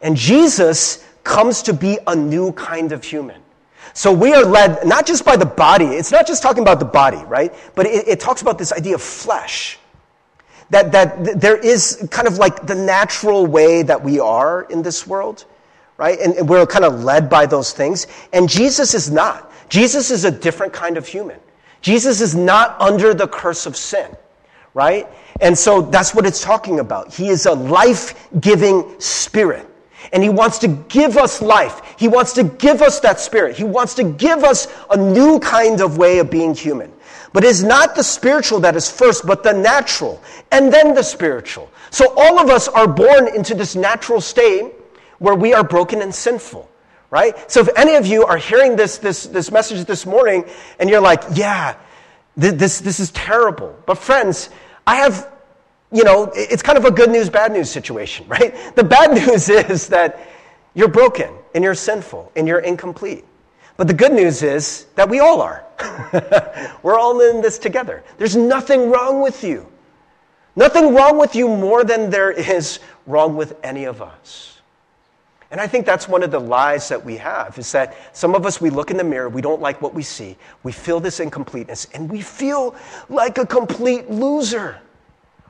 [0.00, 3.38] And Jesus comes to be a new kind of human.
[3.92, 6.86] So we are led not just by the body, it's not just talking about the
[6.86, 7.54] body, right?
[7.74, 9.78] But it, it talks about this idea of flesh.
[10.70, 15.06] That, that there is kind of like the natural way that we are in this
[15.06, 15.44] world,
[15.98, 16.18] right?
[16.18, 18.06] And, and we're kind of led by those things.
[18.32, 19.52] And Jesus is not.
[19.68, 21.38] Jesus is a different kind of human.
[21.82, 24.16] Jesus is not under the curse of sin
[24.74, 25.06] right?
[25.40, 27.12] And so that's what it's talking about.
[27.12, 29.66] He is a life giving spirit.
[30.12, 31.80] And he wants to give us life.
[31.98, 33.56] He wants to give us that spirit.
[33.56, 36.92] He wants to give us a new kind of way of being human.
[37.32, 41.70] But it's not the spiritual that is first, but the natural, and then the spiritual.
[41.90, 44.72] So all of us are born into this natural state
[45.18, 46.68] where we are broken and sinful,
[47.10, 47.50] right?
[47.50, 50.44] So if any of you are hearing this, this, this message this morning
[50.78, 51.76] and you're like, yeah,
[52.36, 53.78] this, this is terrible.
[53.86, 54.50] But friends,
[54.86, 55.30] I have,
[55.90, 58.54] you know, it's kind of a good news, bad news situation, right?
[58.76, 60.28] The bad news is that
[60.74, 63.24] you're broken and you're sinful and you're incomplete.
[63.76, 65.64] But the good news is that we all are.
[66.82, 68.04] We're all in this together.
[68.18, 69.66] There's nothing wrong with you.
[70.54, 74.51] Nothing wrong with you more than there is wrong with any of us.
[75.52, 78.46] And I think that's one of the lies that we have is that some of
[78.46, 81.20] us, we look in the mirror, we don't like what we see, we feel this
[81.20, 82.74] incompleteness, and we feel
[83.10, 84.80] like a complete loser.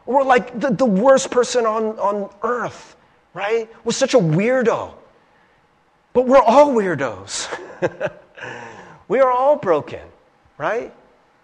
[0.04, 2.96] We're like the, the worst person on, on earth,
[3.32, 3.70] right?
[3.84, 4.92] We're such a weirdo.
[6.14, 7.48] But we're all weirdos.
[9.08, 10.00] we are all broken,
[10.58, 10.92] right?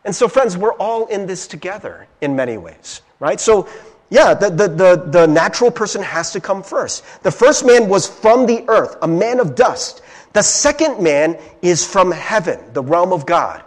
[0.05, 3.39] And so, friends, we're all in this together in many ways, right?
[3.39, 3.69] So,
[4.11, 7.05] yeah, the, the, the, the, natural person has to come first.
[7.23, 10.03] The first man was from the earth, a man of dust.
[10.33, 13.63] The second man is from heaven, the realm of God.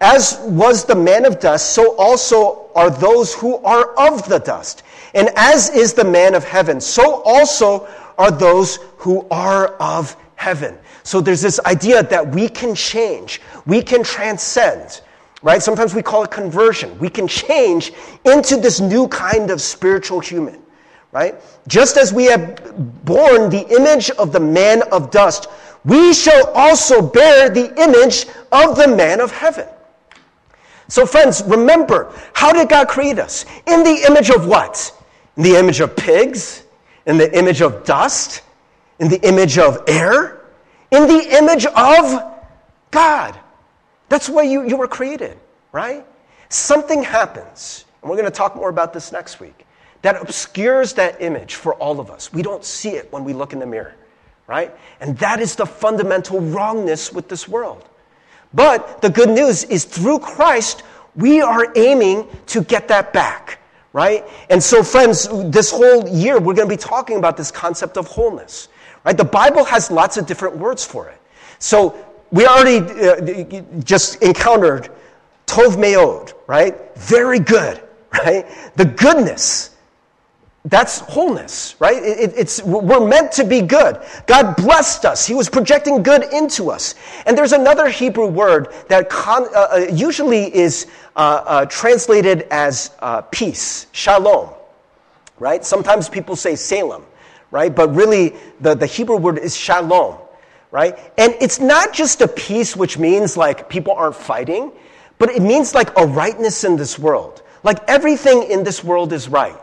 [0.00, 4.82] As was the man of dust, so also are those who are of the dust.
[5.14, 7.86] And as is the man of heaven, so also
[8.18, 10.76] are those who are of heaven.
[11.04, 15.02] So there's this idea that we can change, we can transcend
[15.44, 15.62] right?
[15.62, 16.98] Sometimes we call it conversion.
[16.98, 17.92] We can change
[18.24, 20.60] into this new kind of spiritual human,
[21.12, 21.34] right?
[21.68, 25.48] Just as we have borne the image of the man of dust,
[25.84, 29.68] we shall also bear the image of the man of heaven.
[30.88, 33.44] So, friends, remember, how did God create us?
[33.66, 34.92] In the image of what?
[35.36, 36.62] In the image of pigs?
[37.04, 38.40] In the image of dust?
[38.98, 40.40] In the image of air?
[40.90, 42.32] In the image of
[42.90, 43.38] God.
[44.08, 45.38] That's why you, you were created,
[45.72, 46.04] right?
[46.48, 49.66] Something happens, and we're going to talk more about this next week,
[50.02, 52.32] that obscures that image for all of us.
[52.32, 53.94] We don't see it when we look in the mirror,
[54.46, 54.74] right?
[55.00, 57.88] And that is the fundamental wrongness with this world.
[58.52, 60.82] But the good news is through Christ,
[61.16, 63.58] we are aiming to get that back,
[63.92, 64.24] right?
[64.50, 68.06] And so, friends, this whole year, we're going to be talking about this concept of
[68.06, 68.68] wholeness,
[69.04, 69.16] right?
[69.16, 71.20] The Bible has lots of different words for it.
[71.58, 71.96] So,
[72.34, 74.90] we already uh, just encountered
[75.46, 76.74] Tov Meod, right?
[76.96, 78.46] Very good, right?
[78.76, 79.74] The goodness
[80.66, 82.02] that's wholeness, right?
[82.02, 84.00] It, it's, we're meant to be good.
[84.26, 85.26] God blessed us.
[85.26, 86.94] He was projecting good into us.
[87.26, 92.92] And there's another Hebrew word that con, uh, uh usually is uh, uh, translated as
[93.00, 94.48] uh, peace, shalom,
[95.38, 95.62] right?
[95.62, 97.04] Sometimes people say Salem,
[97.50, 97.74] right?
[97.74, 100.16] But really, the, the Hebrew word is shalom,
[100.74, 100.98] right?
[101.16, 104.72] And it's not just a peace which means like people aren't fighting,
[105.20, 107.42] but it means like a rightness in this world.
[107.62, 109.56] Like everything in this world is right.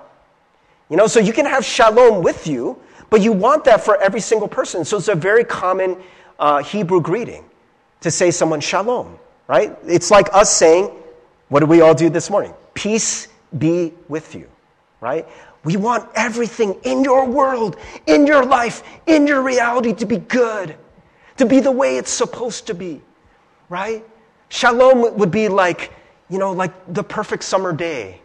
[0.89, 4.21] You know, so you can have shalom with you, but you want that for every
[4.21, 4.85] single person.
[4.85, 5.97] So it's a very common
[6.39, 7.43] uh, Hebrew greeting
[7.99, 9.77] to say someone shalom, right?
[9.85, 10.91] It's like us saying,
[11.49, 12.53] what did we all do this morning?
[12.73, 14.47] Peace be with you,
[15.01, 15.27] right?
[15.65, 17.75] We want everything in your world,
[18.07, 20.77] in your life, in your reality to be good,
[21.41, 23.01] to be the way it's supposed to be,
[23.69, 24.05] right?
[24.49, 25.91] Shalom would be like,
[26.29, 28.21] you know, like the perfect summer day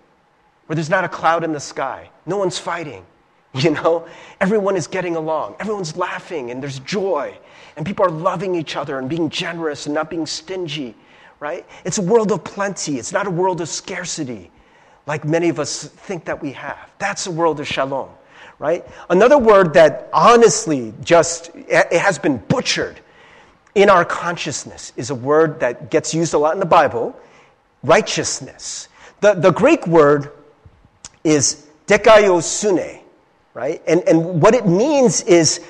[0.66, 2.10] where there's not a cloud in the sky.
[2.26, 3.04] No one's fighting.
[3.54, 4.06] You know,
[4.38, 5.56] everyone is getting along.
[5.60, 7.38] Everyone's laughing and there's joy.
[7.78, 10.94] And people are loving each other and being generous and not being stingy,
[11.40, 11.64] right?
[11.86, 12.98] It's a world of plenty.
[12.98, 14.50] It's not a world of scarcity
[15.06, 16.92] like many of us think that we have.
[16.98, 18.10] That's a world of shalom,
[18.58, 18.84] right?
[19.08, 23.00] Another word that honestly just it has been butchered
[23.76, 27.14] in our consciousness is a word that gets used a lot in the Bible,
[27.82, 28.88] righteousness.
[29.20, 30.32] The, the Greek word
[31.22, 33.02] is dikaiosune,
[33.52, 33.82] right?
[33.86, 35.60] And, and what it means is,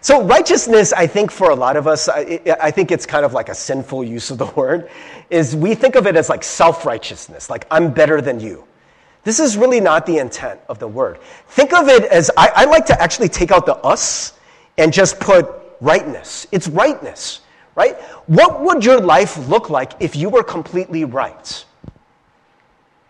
[0.00, 3.32] so righteousness, I think for a lot of us, I, I think it's kind of
[3.32, 4.90] like a sinful use of the word,
[5.30, 8.64] is we think of it as like self-righteousness, like I'm better than you.
[9.22, 11.18] This is really not the intent of the word.
[11.48, 14.32] Think of it as, I, I like to actually take out the us
[14.78, 16.46] and just put rightness.
[16.52, 17.40] It's rightness,
[17.74, 17.98] right?
[18.26, 21.64] What would your life look like if you were completely right?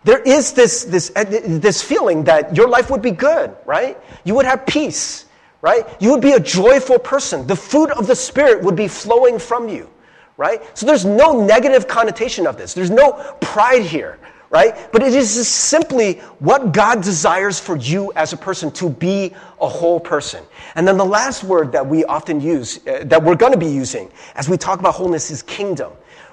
[0.07, 3.97] there is this, this, uh, this feeling that your life would be good, right?
[4.23, 5.25] You would have peace,
[5.61, 5.85] right?
[5.99, 7.45] You would be a joyful person.
[7.45, 9.89] The fruit of the Spirit would be flowing from you,
[10.37, 10.61] right?
[10.77, 12.73] So there's no negative connotation of this.
[12.73, 14.17] There's no pride here,
[14.49, 14.91] right?
[14.91, 19.67] But it is simply what God desires for you as a person to be a
[19.67, 20.43] whole person.
[20.75, 23.69] And then the last word that we often use, uh, that we're going to be
[23.69, 25.91] using as we talk about wholeness is kingdom.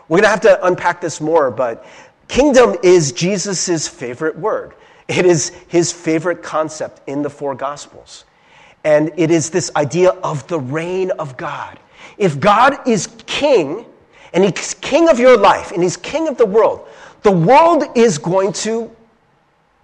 [0.09, 1.87] We're going to have to unpack this more, but
[2.29, 4.75] Kingdom is Jesus' favorite word.
[5.09, 8.25] It is his favorite concept in the four Gospels.
[8.85, 11.79] And it is this idea of the reign of God.
[12.19, 13.87] If God is king,
[14.33, 16.89] and he's king of your life, and he's king of the world,
[17.25, 18.95] the world is going to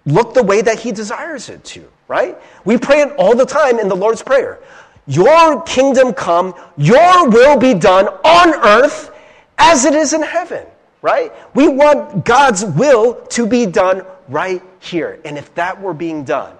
[0.07, 2.39] look the way that he desires it to, right?
[2.65, 4.61] We pray it all the time in the Lord's Prayer.
[5.09, 9.11] Your kingdom come, your will be done on earth
[9.59, 10.65] as it is in heaven
[11.03, 11.33] right?
[11.55, 15.21] We want God's will to be done right here.
[15.25, 16.57] And if that were being done,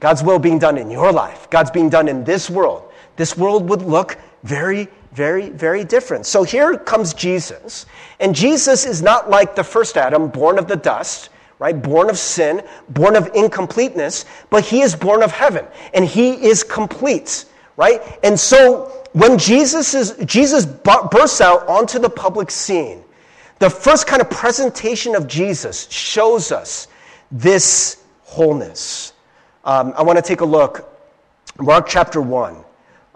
[0.00, 3.68] God's will being done in your life, God's being done in this world, this world
[3.68, 6.26] would look very, very, very different.
[6.26, 7.86] So here comes Jesus.
[8.18, 11.80] And Jesus is not like the first Adam, born of the dust, right?
[11.80, 16.64] Born of sin, born of incompleteness, but he is born of heaven and he is
[16.64, 17.44] complete,
[17.76, 18.02] right?
[18.24, 23.04] And so when Jesus is, Jesus bursts out onto the public scene,
[23.60, 26.88] the first kind of presentation of Jesus shows us
[27.30, 29.12] this wholeness.
[29.64, 30.90] Um, I want to take a look.
[31.60, 32.64] Mark chapter 1.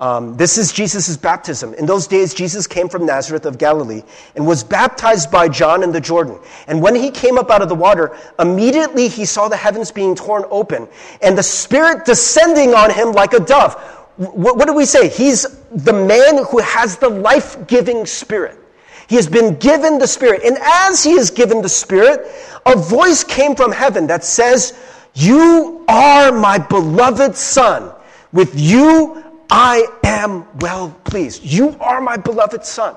[0.01, 1.75] Um, this is Jesus' baptism.
[1.75, 4.05] In those days, Jesus came from Nazareth of Galilee
[4.37, 6.39] and was baptized by John in the Jordan.
[6.69, 10.15] And when he came up out of the water, immediately he saw the heavens being
[10.15, 10.87] torn open
[11.21, 13.75] and the Spirit descending on him like a dove.
[14.17, 15.09] What, what do we say?
[15.09, 18.57] He's the man who has the life giving Spirit.
[19.09, 20.43] He has been given the Spirit.
[20.45, 22.25] And as he is given the Spirit,
[22.67, 24.79] a voice came from heaven that says,
[25.15, 27.93] You are my beloved Son.
[28.33, 31.43] With you I am well pleased.
[31.43, 32.97] You are my beloved Son.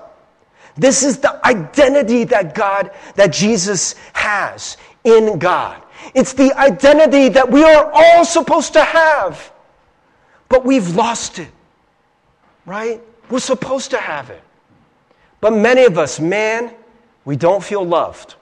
[0.77, 5.81] This is the identity that God, that Jesus has in God.
[6.13, 9.51] It's the identity that we are all supposed to have.
[10.49, 11.47] but we've lost it,
[12.65, 13.01] right?
[13.29, 14.43] We're supposed to have it.
[15.39, 16.73] But many of us, man,
[17.23, 18.35] we don't feel loved.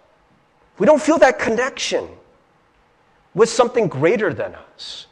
[0.80, 2.08] We don't feel that connection
[3.36, 5.06] with something greater than us.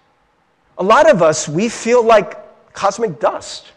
[0.80, 2.36] A lot of us, we feel like
[2.78, 3.72] cosmic dust.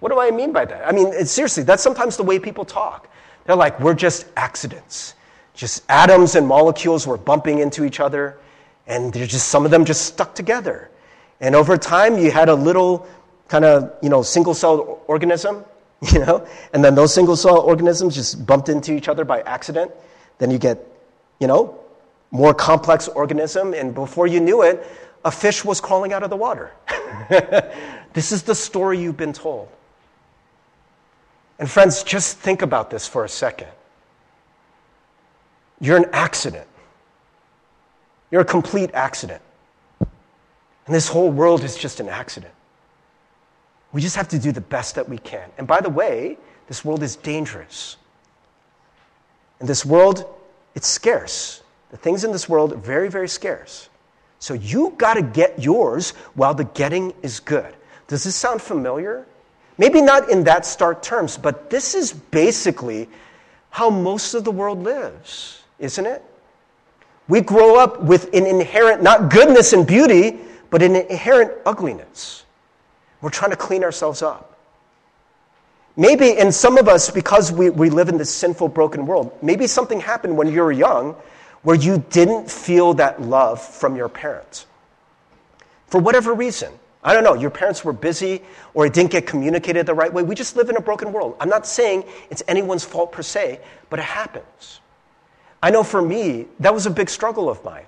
[0.00, 0.86] What do I mean by that?
[0.86, 3.08] I mean, seriously, that's sometimes the way people talk.
[3.46, 5.14] They're like, we're just accidents.
[5.54, 8.38] Just atoms and molecules were bumping into each other,
[8.86, 10.90] and they're just some of them just stuck together.
[11.40, 13.06] And over time, you had a little
[13.48, 15.64] kind of, you know, single celled organism,
[16.12, 19.90] you know, and then those single cell organisms just bumped into each other by accident.
[20.36, 20.86] Then you get,
[21.40, 21.80] you know,
[22.32, 24.86] more complex organism, and before you knew it,
[25.24, 26.70] a fish was crawling out of the water.
[28.16, 29.68] this is the story you've been told.
[31.58, 33.68] And friends, just think about this for a second.
[35.82, 36.66] You're an accident.
[38.30, 39.42] You're a complete accident.
[40.00, 42.54] And this whole world is just an accident.
[43.92, 45.50] We just have to do the best that we can.
[45.58, 47.98] And by the way, this world is dangerous.
[49.60, 50.24] And this world,
[50.74, 51.62] it's scarce.
[51.90, 53.90] The things in this world are very, very scarce.
[54.38, 57.74] So you got to get yours while the getting is good.
[58.08, 59.26] Does this sound familiar?
[59.78, 63.08] Maybe not in that stark terms, but this is basically
[63.70, 66.22] how most of the world lives, isn't it?
[67.28, 70.38] We grow up with an inherent, not goodness and beauty,
[70.70, 72.44] but an inherent ugliness.
[73.20, 74.58] We're trying to clean ourselves up.
[75.96, 79.66] Maybe in some of us, because we, we live in this sinful, broken world, maybe
[79.66, 81.16] something happened when you were young
[81.62, 84.66] where you didn't feel that love from your parents.
[85.88, 86.72] For whatever reason.
[87.06, 88.42] I don't know, your parents were busy
[88.74, 90.24] or it didn't get communicated the right way.
[90.24, 91.36] We just live in a broken world.
[91.38, 94.80] I'm not saying it's anyone's fault per se, but it happens.
[95.62, 97.86] I know for me, that was a big struggle of mine.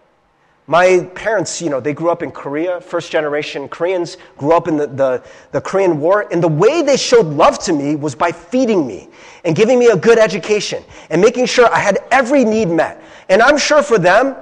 [0.68, 4.76] My parents, you know, they grew up in Korea, first generation Koreans, grew up in
[4.76, 8.30] the, the, the, Korean War, and the way they showed love to me was by
[8.30, 9.08] feeding me
[9.44, 13.02] and giving me a good education and making sure I had every need met.
[13.28, 14.36] And I'm sure for them,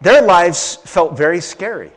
[0.00, 1.90] their lives felt very scary.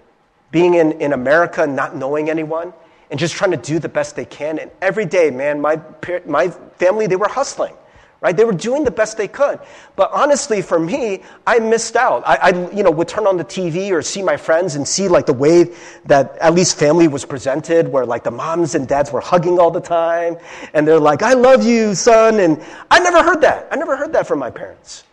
[0.56, 2.72] Being in, in America, not knowing anyone,
[3.12, 4.58] and just trying to do the best they can.
[4.58, 5.82] And every day, man, my,
[6.26, 7.76] my family, they were hustling
[8.22, 8.36] right?
[8.36, 9.60] They were doing the best they could.
[9.96, 12.24] But honestly, for me, I missed out.
[12.26, 15.08] I, I, you know, would turn on the TV or see my friends and see
[15.08, 19.12] like the way that at least family was presented, where like the moms and dads
[19.12, 20.38] were hugging all the time,
[20.74, 23.68] and they're like, "I love you, son," and I never heard that.
[23.70, 25.04] I never heard that from my parents,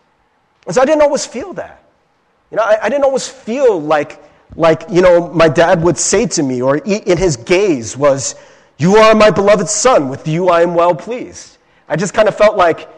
[0.65, 1.83] and so I didn't always feel that.
[2.49, 4.23] You know, I, I didn't always feel like
[4.55, 8.35] like you know my dad would say to me, or in his gaze was,
[8.77, 10.09] "You are my beloved son.
[10.09, 12.89] With you, I am well pleased." I just kind of felt like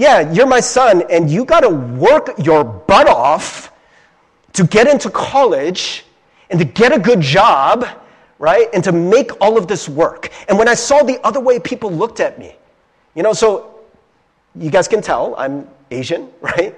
[0.00, 3.70] yeah, you're my son, and you got to work your butt off
[4.54, 6.06] to get into college
[6.48, 7.86] and to get a good job,
[8.38, 8.68] right?
[8.72, 10.30] And to make all of this work.
[10.48, 12.56] And when I saw the other way people looked at me,
[13.14, 13.80] you know, so
[14.54, 16.74] you guys can tell I'm Asian, right?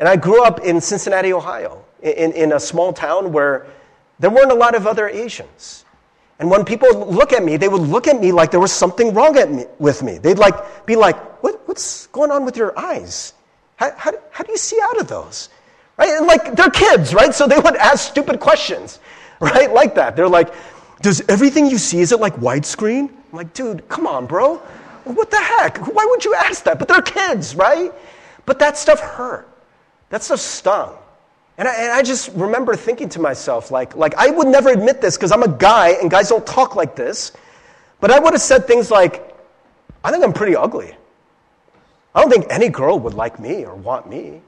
[0.00, 3.66] And I grew up in Cincinnati, Ohio, in, in a small town where
[4.18, 5.84] there weren't a lot of other Asians.
[6.38, 9.14] And when people look at me, they would look at me like there was something
[9.14, 10.18] wrong me, with me.
[10.18, 13.34] They'd like, be like, what, what's going on with your eyes?
[13.76, 15.48] How, how, how do you see out of those?
[15.96, 16.10] Right?
[16.10, 17.34] And like, they're kids, right?
[17.34, 18.98] So they would ask stupid questions,
[19.40, 19.72] right?
[19.72, 20.16] Like that.
[20.16, 20.52] They're like,
[21.00, 23.08] does everything you see, is it like widescreen?
[23.10, 24.56] I'm like, dude, come on, bro.
[25.04, 25.78] What the heck?
[25.78, 26.78] Why would you ask that?
[26.78, 27.92] But they're kids, right?
[28.46, 29.48] But that stuff hurt.
[30.10, 30.96] That stuff stung.
[31.56, 35.00] And I, and I, just remember thinking to myself, like, like I would never admit
[35.00, 37.32] this because I'm a guy and guys don't talk like this.
[38.00, 39.36] But I would have said things like,
[40.02, 40.94] I think I'm pretty ugly.
[42.14, 44.40] I don't think any girl would like me or want me.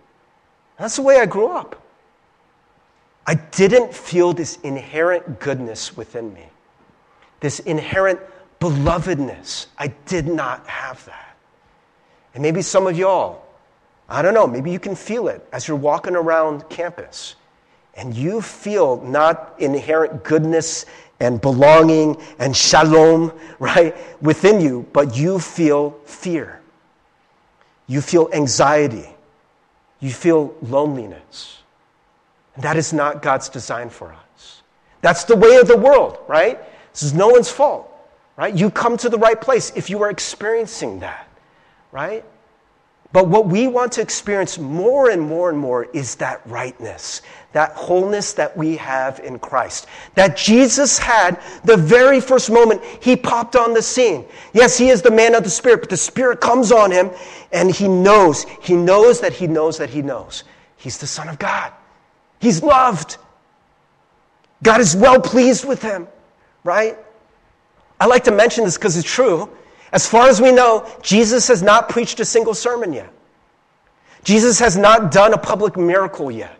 [0.78, 1.80] That's the way I grew up.
[3.26, 6.46] I didn't feel this inherent goodness within me,
[7.40, 8.20] this inherent
[8.60, 9.66] belovedness.
[9.78, 11.36] I did not have that.
[12.34, 13.45] And maybe some of y'all,
[14.08, 17.34] I don't know, maybe you can feel it as you're walking around campus
[17.94, 20.86] and you feel not inherent goodness
[21.18, 26.60] and belonging and shalom, right, within you, but you feel fear.
[27.86, 29.08] You feel anxiety.
[30.00, 31.62] You feel loneliness.
[32.54, 34.62] And that is not God's design for us.
[35.00, 36.58] That's the way of the world, right?
[36.92, 37.90] This is no one's fault,
[38.36, 38.54] right?
[38.54, 41.28] You come to the right place if you are experiencing that,
[41.92, 42.24] right?
[43.12, 47.72] But what we want to experience more and more and more is that rightness, that
[47.72, 49.86] wholeness that we have in Christ.
[50.14, 54.26] That Jesus had the very first moment he popped on the scene.
[54.52, 57.10] Yes, he is the man of the Spirit, but the Spirit comes on him
[57.52, 60.44] and he knows, he knows that he knows that he knows.
[60.76, 61.72] He's the Son of God.
[62.40, 63.18] He's loved.
[64.62, 66.08] God is well pleased with him,
[66.64, 66.98] right?
[68.00, 69.48] I like to mention this because it's true.
[69.96, 73.10] As far as we know, Jesus has not preached a single sermon yet.
[74.24, 76.54] Jesus has not done a public miracle yet.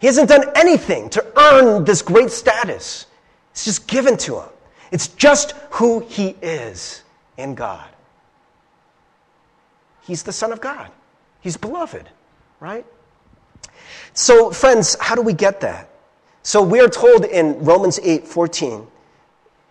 [0.00, 3.06] He hasn't done anything to earn this great status.
[3.52, 4.48] It's just given to him.
[4.90, 7.04] It's just who he is
[7.36, 7.88] in God.
[10.00, 10.90] He's the Son of God.
[11.40, 12.08] He's beloved,
[12.58, 12.84] right?
[14.12, 15.88] So, friends, how do we get that?
[16.42, 18.88] So, we are told in Romans 8 14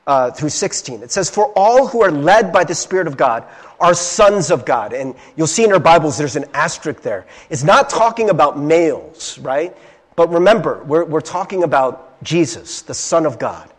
[0.08, 3.46] uh, through 16, it says, For all who are led by the Spirit of God
[3.80, 4.94] are sons of God.
[4.94, 7.26] And you'll see in our Bibles there's an asterisk there.
[7.50, 9.76] It's not talking about males, right?
[10.16, 13.72] But remember, we're, we're talking about Jesus, the Son of God.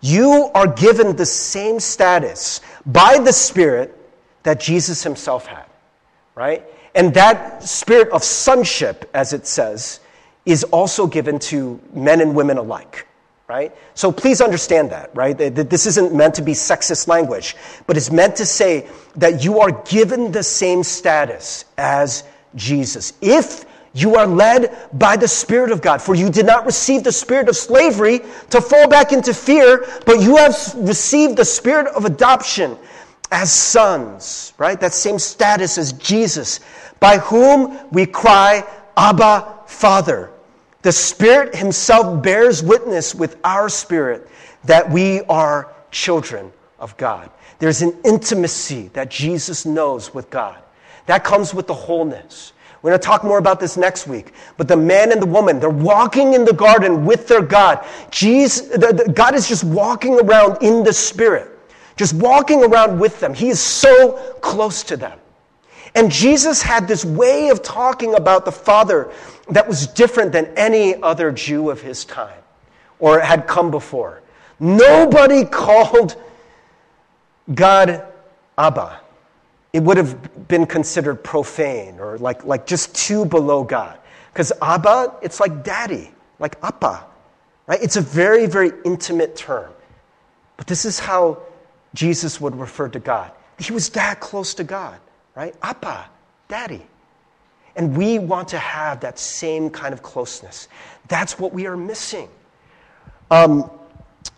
[0.00, 3.98] You are given the same status by the Spirit
[4.42, 5.64] that Jesus himself had,
[6.34, 6.64] right?
[6.94, 10.00] And that spirit of sonship, as it says,
[10.46, 13.06] is also given to men and women alike,
[13.48, 13.72] right?
[13.94, 15.36] So please understand that, right?
[15.36, 19.60] That this isn't meant to be sexist language, but it's meant to say that you
[19.60, 22.24] are given the same status as
[22.54, 23.12] Jesus.
[23.20, 27.12] If you are led by the Spirit of God, for you did not receive the
[27.12, 28.20] spirit of slavery
[28.50, 32.76] to fall back into fear, but you have received the spirit of adoption
[33.30, 34.80] as sons, right?
[34.80, 36.60] That same status as Jesus,
[36.98, 38.64] by whom we cry,
[38.96, 40.33] Abba, Father.
[40.84, 44.28] The Spirit Himself bears witness with our spirit
[44.64, 47.30] that we are children of God.
[47.58, 50.62] There's an intimacy that Jesus knows with God.
[51.06, 52.52] That comes with the wholeness.
[52.82, 54.34] We're going to talk more about this next week.
[54.58, 57.82] But the man and the woman, they're walking in the garden with their God.
[58.10, 61.58] Jesus, the, the, God is just walking around in the Spirit,
[61.96, 63.32] just walking around with them.
[63.32, 65.18] He is so close to them.
[65.94, 69.10] And Jesus had this way of talking about the Father
[69.50, 72.42] that was different than any other Jew of his time
[72.98, 74.22] or had come before.
[74.58, 76.16] Nobody called
[77.54, 78.04] God
[78.56, 79.00] Abba
[79.74, 83.98] it would have been considered profane or like, like just too below God.
[84.32, 87.04] Because Abba, it's like daddy, like Appa,
[87.66, 87.82] right?
[87.82, 89.72] It's a very, very intimate term.
[90.56, 91.42] But this is how
[91.92, 93.32] Jesus would refer to God.
[93.58, 95.00] He was that close to God,
[95.34, 95.56] right?
[95.60, 96.08] Appa,
[96.46, 96.86] daddy.
[97.76, 100.68] And we want to have that same kind of closeness.
[101.08, 102.28] That's what we are missing.
[103.30, 103.70] Um,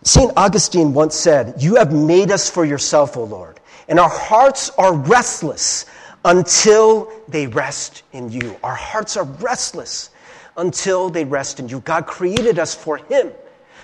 [0.03, 0.32] St.
[0.37, 4.95] Augustine once said, You have made us for yourself, O Lord and our hearts are
[4.95, 5.87] restless
[6.24, 8.57] until they rest in you.
[8.62, 10.11] Our hearts are restless
[10.57, 11.80] until they rest in you.
[11.80, 13.30] God created us for Him,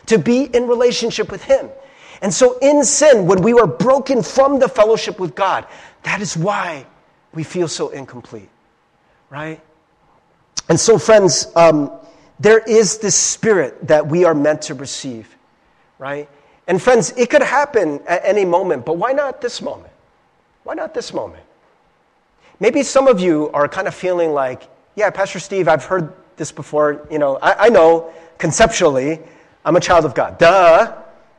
[0.07, 1.69] to be in relationship with Him.
[2.21, 5.67] And so, in sin, when we were broken from the fellowship with God,
[6.05, 6.87] that is why
[7.35, 8.49] we feel so incomplete,
[9.33, 9.61] right?
[10.69, 11.91] And so, friends, um,
[12.39, 15.35] there is this spirit that we are meant to receive,
[15.99, 16.29] right?
[16.69, 19.93] And, friends, it could happen at any moment, but why not this moment?
[20.65, 21.43] Why not this moment?
[22.61, 26.53] Maybe some of you are kind of feeling like, yeah, Pastor Steve, I've heard this
[26.53, 27.07] before.
[27.11, 29.19] You know, I, I know conceptually
[29.65, 30.39] I'm a child of God.
[30.39, 30.95] Duh.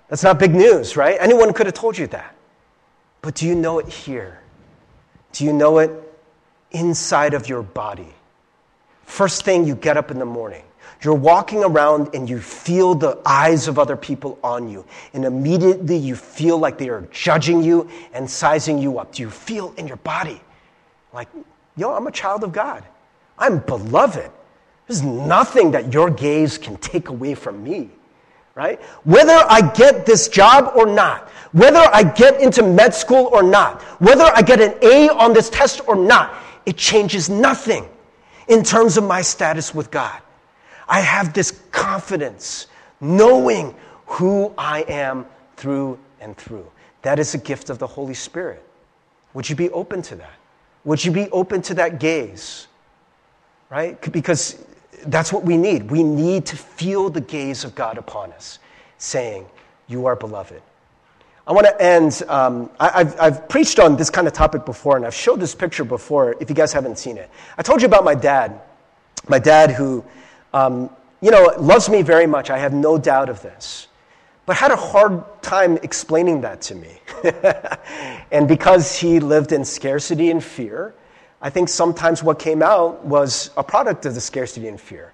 [0.10, 1.16] That's not big news, right?
[1.20, 2.36] Anyone could have told you that.
[3.22, 4.42] But do you know it here?
[5.32, 6.03] Do you know it
[6.74, 8.14] inside of your body?
[9.06, 10.64] First thing you get up in the morning,
[11.02, 14.86] you're walking around and you feel the eyes of other people on you.
[15.14, 19.14] And immediately you feel like they are judging you and sizing you up.
[19.14, 20.40] Do you feel in your body
[21.14, 21.28] like,
[21.76, 22.84] yo, I'm a child of God?
[23.38, 24.32] I'm beloved.
[24.88, 27.90] There's nothing that your gaze can take away from me,
[28.56, 28.82] right?
[29.04, 33.82] Whether I get this job or not, whether I get into med school or not,
[34.00, 36.34] whether I get an A on this test or not,
[36.66, 37.88] it changes nothing
[38.48, 40.22] in terms of my status with God.
[40.88, 42.68] I have this confidence,
[43.00, 46.70] knowing who I am through and through.
[47.02, 48.64] That is a gift of the Holy Spirit.
[49.34, 50.34] Would you be open to that?
[50.86, 52.68] Would you be open to that gaze?
[53.70, 54.00] Right?
[54.12, 54.64] Because
[55.08, 55.90] that's what we need.
[55.90, 58.60] We need to feel the gaze of God upon us,
[58.98, 59.46] saying,
[59.88, 60.62] You are beloved.
[61.46, 62.24] I want to end.
[62.28, 65.54] Um, I, have I've preached on this kind of topic before, and I've showed this
[65.54, 67.30] picture before if you guys haven't seen it.
[67.58, 68.62] I told you about my dad.
[69.28, 70.04] My dad, who
[70.54, 70.90] um,
[71.22, 72.50] you know, loves me very much.
[72.50, 73.88] I have no doubt of this.
[74.46, 77.00] But had a hard time explaining that to me.
[78.32, 80.94] and because he lived in scarcity and fear,
[81.42, 85.14] I think sometimes what came out was a product of the scarcity and fear.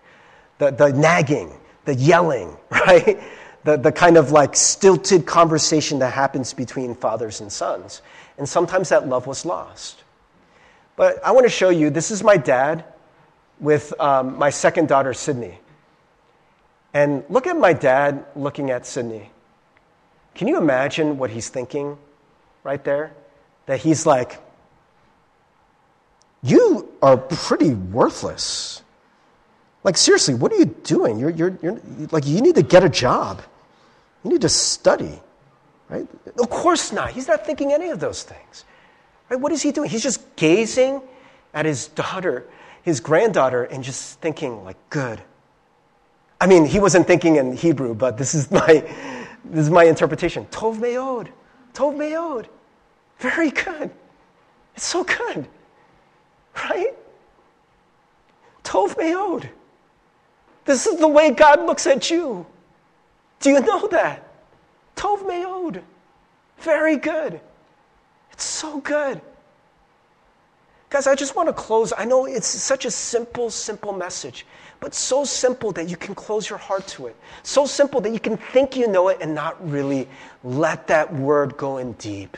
[0.57, 1.53] The, the nagging,
[1.86, 3.19] the yelling, right?
[3.64, 8.01] The, the kind of like stilted conversation that happens between fathers and sons.
[8.38, 10.03] And sometimes that love was lost.
[10.95, 12.86] But I want to show you this is my dad
[13.60, 15.60] with um, my second daughter, Sydney.
[16.93, 19.30] And look at my dad looking at Sydney.
[20.36, 21.97] Can you imagine what he's thinking
[22.64, 23.14] right there?
[23.66, 24.39] That he's like,
[26.41, 28.82] You are pretty worthless.
[29.84, 31.20] Like, seriously, what are you doing?
[31.20, 31.80] You're, you're, you're,
[32.12, 33.41] like, you need to get a job.
[34.24, 35.20] You need to study,
[35.89, 36.07] right?
[36.38, 37.11] Of course not.
[37.11, 38.65] He's not thinking any of those things.
[39.30, 39.39] Right?
[39.39, 39.89] What is he doing?
[39.89, 41.01] He's just gazing
[41.53, 42.45] at his daughter,
[42.84, 45.22] his granddaughter, and just thinking, like, good.
[46.41, 48.84] I mean, he wasn't thinking in Hebrew, but this is my,
[49.45, 50.45] this is my interpretation.
[50.47, 51.30] Tov meod.
[51.74, 52.47] Tov meod.
[53.20, 53.91] Very good.
[54.76, 55.47] It's so good.
[56.55, 56.93] Right?
[58.63, 59.49] Tov meod.
[60.65, 62.45] This is the way God looks at you.
[63.40, 64.28] Do you know that?
[64.96, 65.82] Tov meod.
[66.60, 67.40] Very good.
[68.32, 69.22] It's so good.
[70.90, 71.94] Guys, I just want to close.
[71.96, 74.46] I know it's such a simple, simple message,
[74.80, 77.16] but so simple that you can close your heart to it.
[77.44, 80.08] So simple that you can think you know it and not really
[80.44, 82.38] let that word go in deep.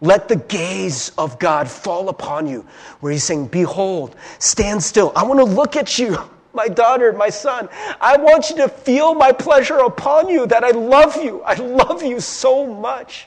[0.00, 2.64] Let the gaze of God fall upon you,
[3.00, 5.12] where He's saying, Behold, stand still.
[5.16, 6.16] I want to look at you,
[6.54, 7.68] my daughter, my son.
[8.00, 11.42] I want you to feel my pleasure upon you, that I love you.
[11.42, 13.26] I love you so much.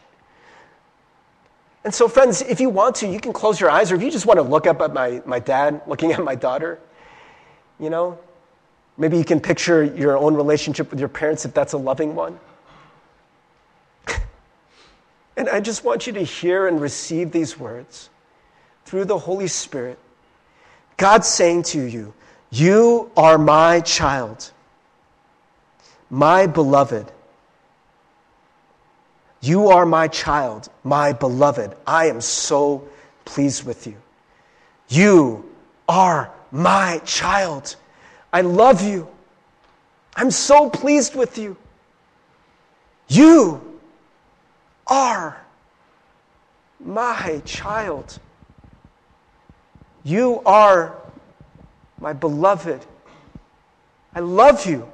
[1.83, 4.11] And so, friends, if you want to, you can close your eyes, or if you
[4.11, 6.79] just want to look up at my, my dad looking at my daughter,
[7.79, 8.17] you know,
[8.97, 12.39] maybe you can picture your own relationship with your parents if that's a loving one.
[15.37, 18.09] and I just want you to hear and receive these words
[18.83, 19.99] through the Holy Spirit.
[20.97, 22.13] God saying to you,
[22.49, 24.51] You are my child,
[26.09, 27.11] my beloved.
[29.41, 31.75] You are my child, my beloved.
[31.85, 32.87] I am so
[33.25, 33.95] pleased with you.
[34.89, 35.49] You
[35.87, 37.75] are my child.
[38.31, 39.07] I love you.
[40.15, 41.55] I'm so pleased with you.
[43.09, 43.79] You
[44.87, 45.37] are
[46.79, 48.19] my child.
[50.03, 50.95] You are
[51.99, 52.85] my beloved.
[54.13, 54.89] I love you.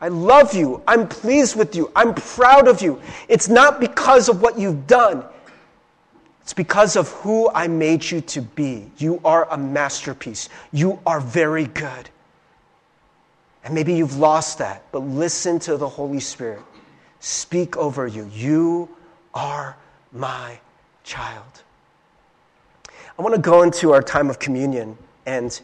[0.00, 0.82] I love you.
[0.86, 1.92] I'm pleased with you.
[1.94, 3.00] I'm proud of you.
[3.28, 5.24] It's not because of what you've done,
[6.42, 8.90] it's because of who I made you to be.
[8.98, 10.48] You are a masterpiece.
[10.72, 12.10] You are very good.
[13.62, 16.62] And maybe you've lost that, but listen to the Holy Spirit
[17.20, 18.28] speak over you.
[18.34, 18.88] You
[19.34, 19.76] are
[20.10, 20.58] my
[21.04, 21.62] child.
[23.18, 24.96] I want to go into our time of communion,
[25.26, 25.60] and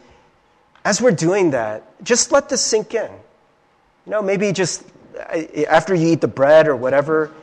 [0.87, 3.11] as we're doing that, just let this sink in.
[4.05, 4.85] You know, maybe just
[5.67, 7.33] after you eat the bread or whatever,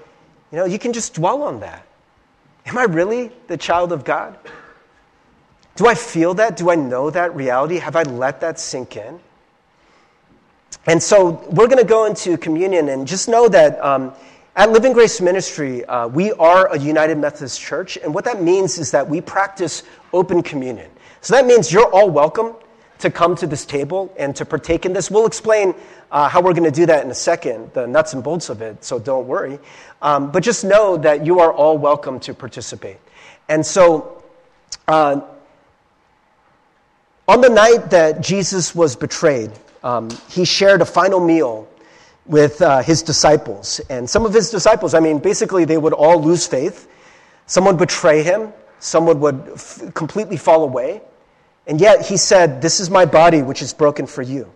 [0.51, 1.86] you know, you can just dwell on that.
[2.64, 4.38] Am I really the child of God?
[5.76, 6.57] Do I feel that?
[6.57, 7.76] Do I know that reality?
[7.76, 9.20] Have I let that sink in?
[10.86, 14.14] And so we're going to go into communion and just know that um,
[14.57, 17.99] at Living Grace Ministry, uh, we are a United Methodist church.
[17.99, 19.82] And what that means is that we practice
[20.14, 20.90] open communion.
[21.20, 22.55] So that means you're all welcome
[23.05, 25.11] to come to this table and to partake in this.
[25.11, 25.74] We'll explain
[26.11, 28.62] uh, how we're going to do that in a second, the nuts and bolts of
[28.62, 29.59] it, so don't worry.
[30.00, 32.96] Um, but just know that you are all welcome to participate.
[33.48, 34.24] And so,
[34.88, 35.20] uh,
[37.28, 39.50] on the night that Jesus was betrayed,
[39.82, 41.68] um, he shared a final meal
[42.24, 43.80] with uh, his disciples.
[43.90, 46.88] And some of his disciples, I mean, basically, they would all lose faith.
[47.46, 51.02] Someone would betray him, someone would f- completely fall away.
[51.66, 54.50] And yet he said, This is my body, which is broken for you.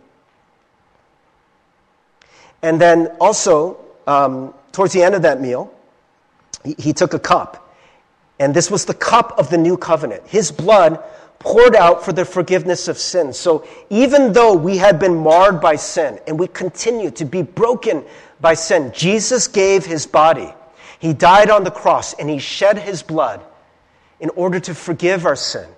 [2.62, 5.72] And then also, um, towards the end of that meal,
[6.64, 7.72] he, he took a cup.
[8.40, 10.26] And this was the cup of the new covenant.
[10.26, 11.02] His blood
[11.38, 13.38] poured out for the forgiveness of sins.
[13.38, 18.04] So even though we had been marred by sin and we continue to be broken
[18.40, 20.52] by sin, Jesus gave his body.
[20.98, 23.40] He died on the cross and he shed his blood
[24.20, 25.68] in order to forgive our sin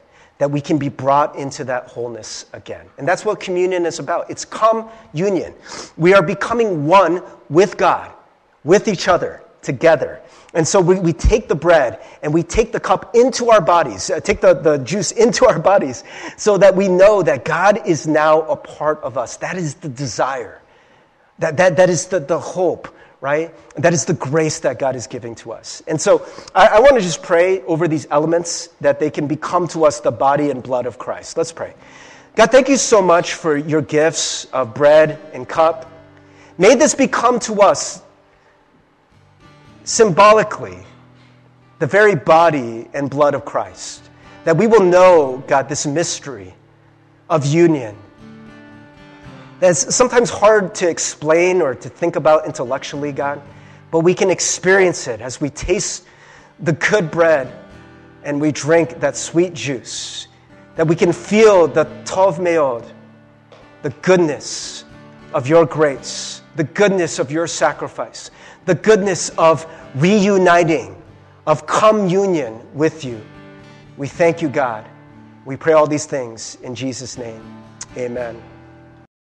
[0.41, 2.87] that we can be brought into that wholeness again.
[2.97, 4.31] And that's what communion is about.
[4.31, 5.53] It's communion.
[5.99, 8.11] We are becoming one with God,
[8.65, 10.23] with each other, together.
[10.55, 14.09] And so we, we take the bread and we take the cup into our bodies,
[14.09, 16.05] uh, take the, the juice into our bodies,
[16.39, 19.37] so that we know that God is now a part of us.
[19.37, 20.63] That is the desire.
[21.39, 22.89] That, that, that is the, the hope
[23.21, 23.55] right?
[23.77, 25.83] That is the grace that God is giving to us.
[25.87, 29.69] And so I, I want to just pray over these elements that they can become
[29.69, 31.37] to us the body and blood of Christ.
[31.37, 31.75] Let's pray.
[32.37, 35.91] God, thank you so much for your gifts of bread and cup.
[36.57, 38.03] May this become to us
[39.85, 40.79] symbolically
[41.79, 44.03] the very body and blood of Christ.
[44.45, 46.55] That we will know, God, this mystery
[47.29, 47.97] of union
[49.61, 53.41] that's sometimes hard to explain or to think about intellectually, God.
[53.91, 56.07] but we can experience it as we taste
[56.61, 57.53] the good bread
[58.25, 60.29] and we drink that sweet juice,
[60.77, 62.91] that we can feel the tov meod,
[63.83, 64.85] the goodness
[65.33, 68.31] of your grace, the goodness of your sacrifice,
[68.67, 71.01] the goodness of reuniting,
[71.47, 73.21] of communion with you.
[73.97, 74.87] We thank you, God.
[75.45, 77.43] We pray all these things in Jesus' name.
[77.97, 78.50] Amen.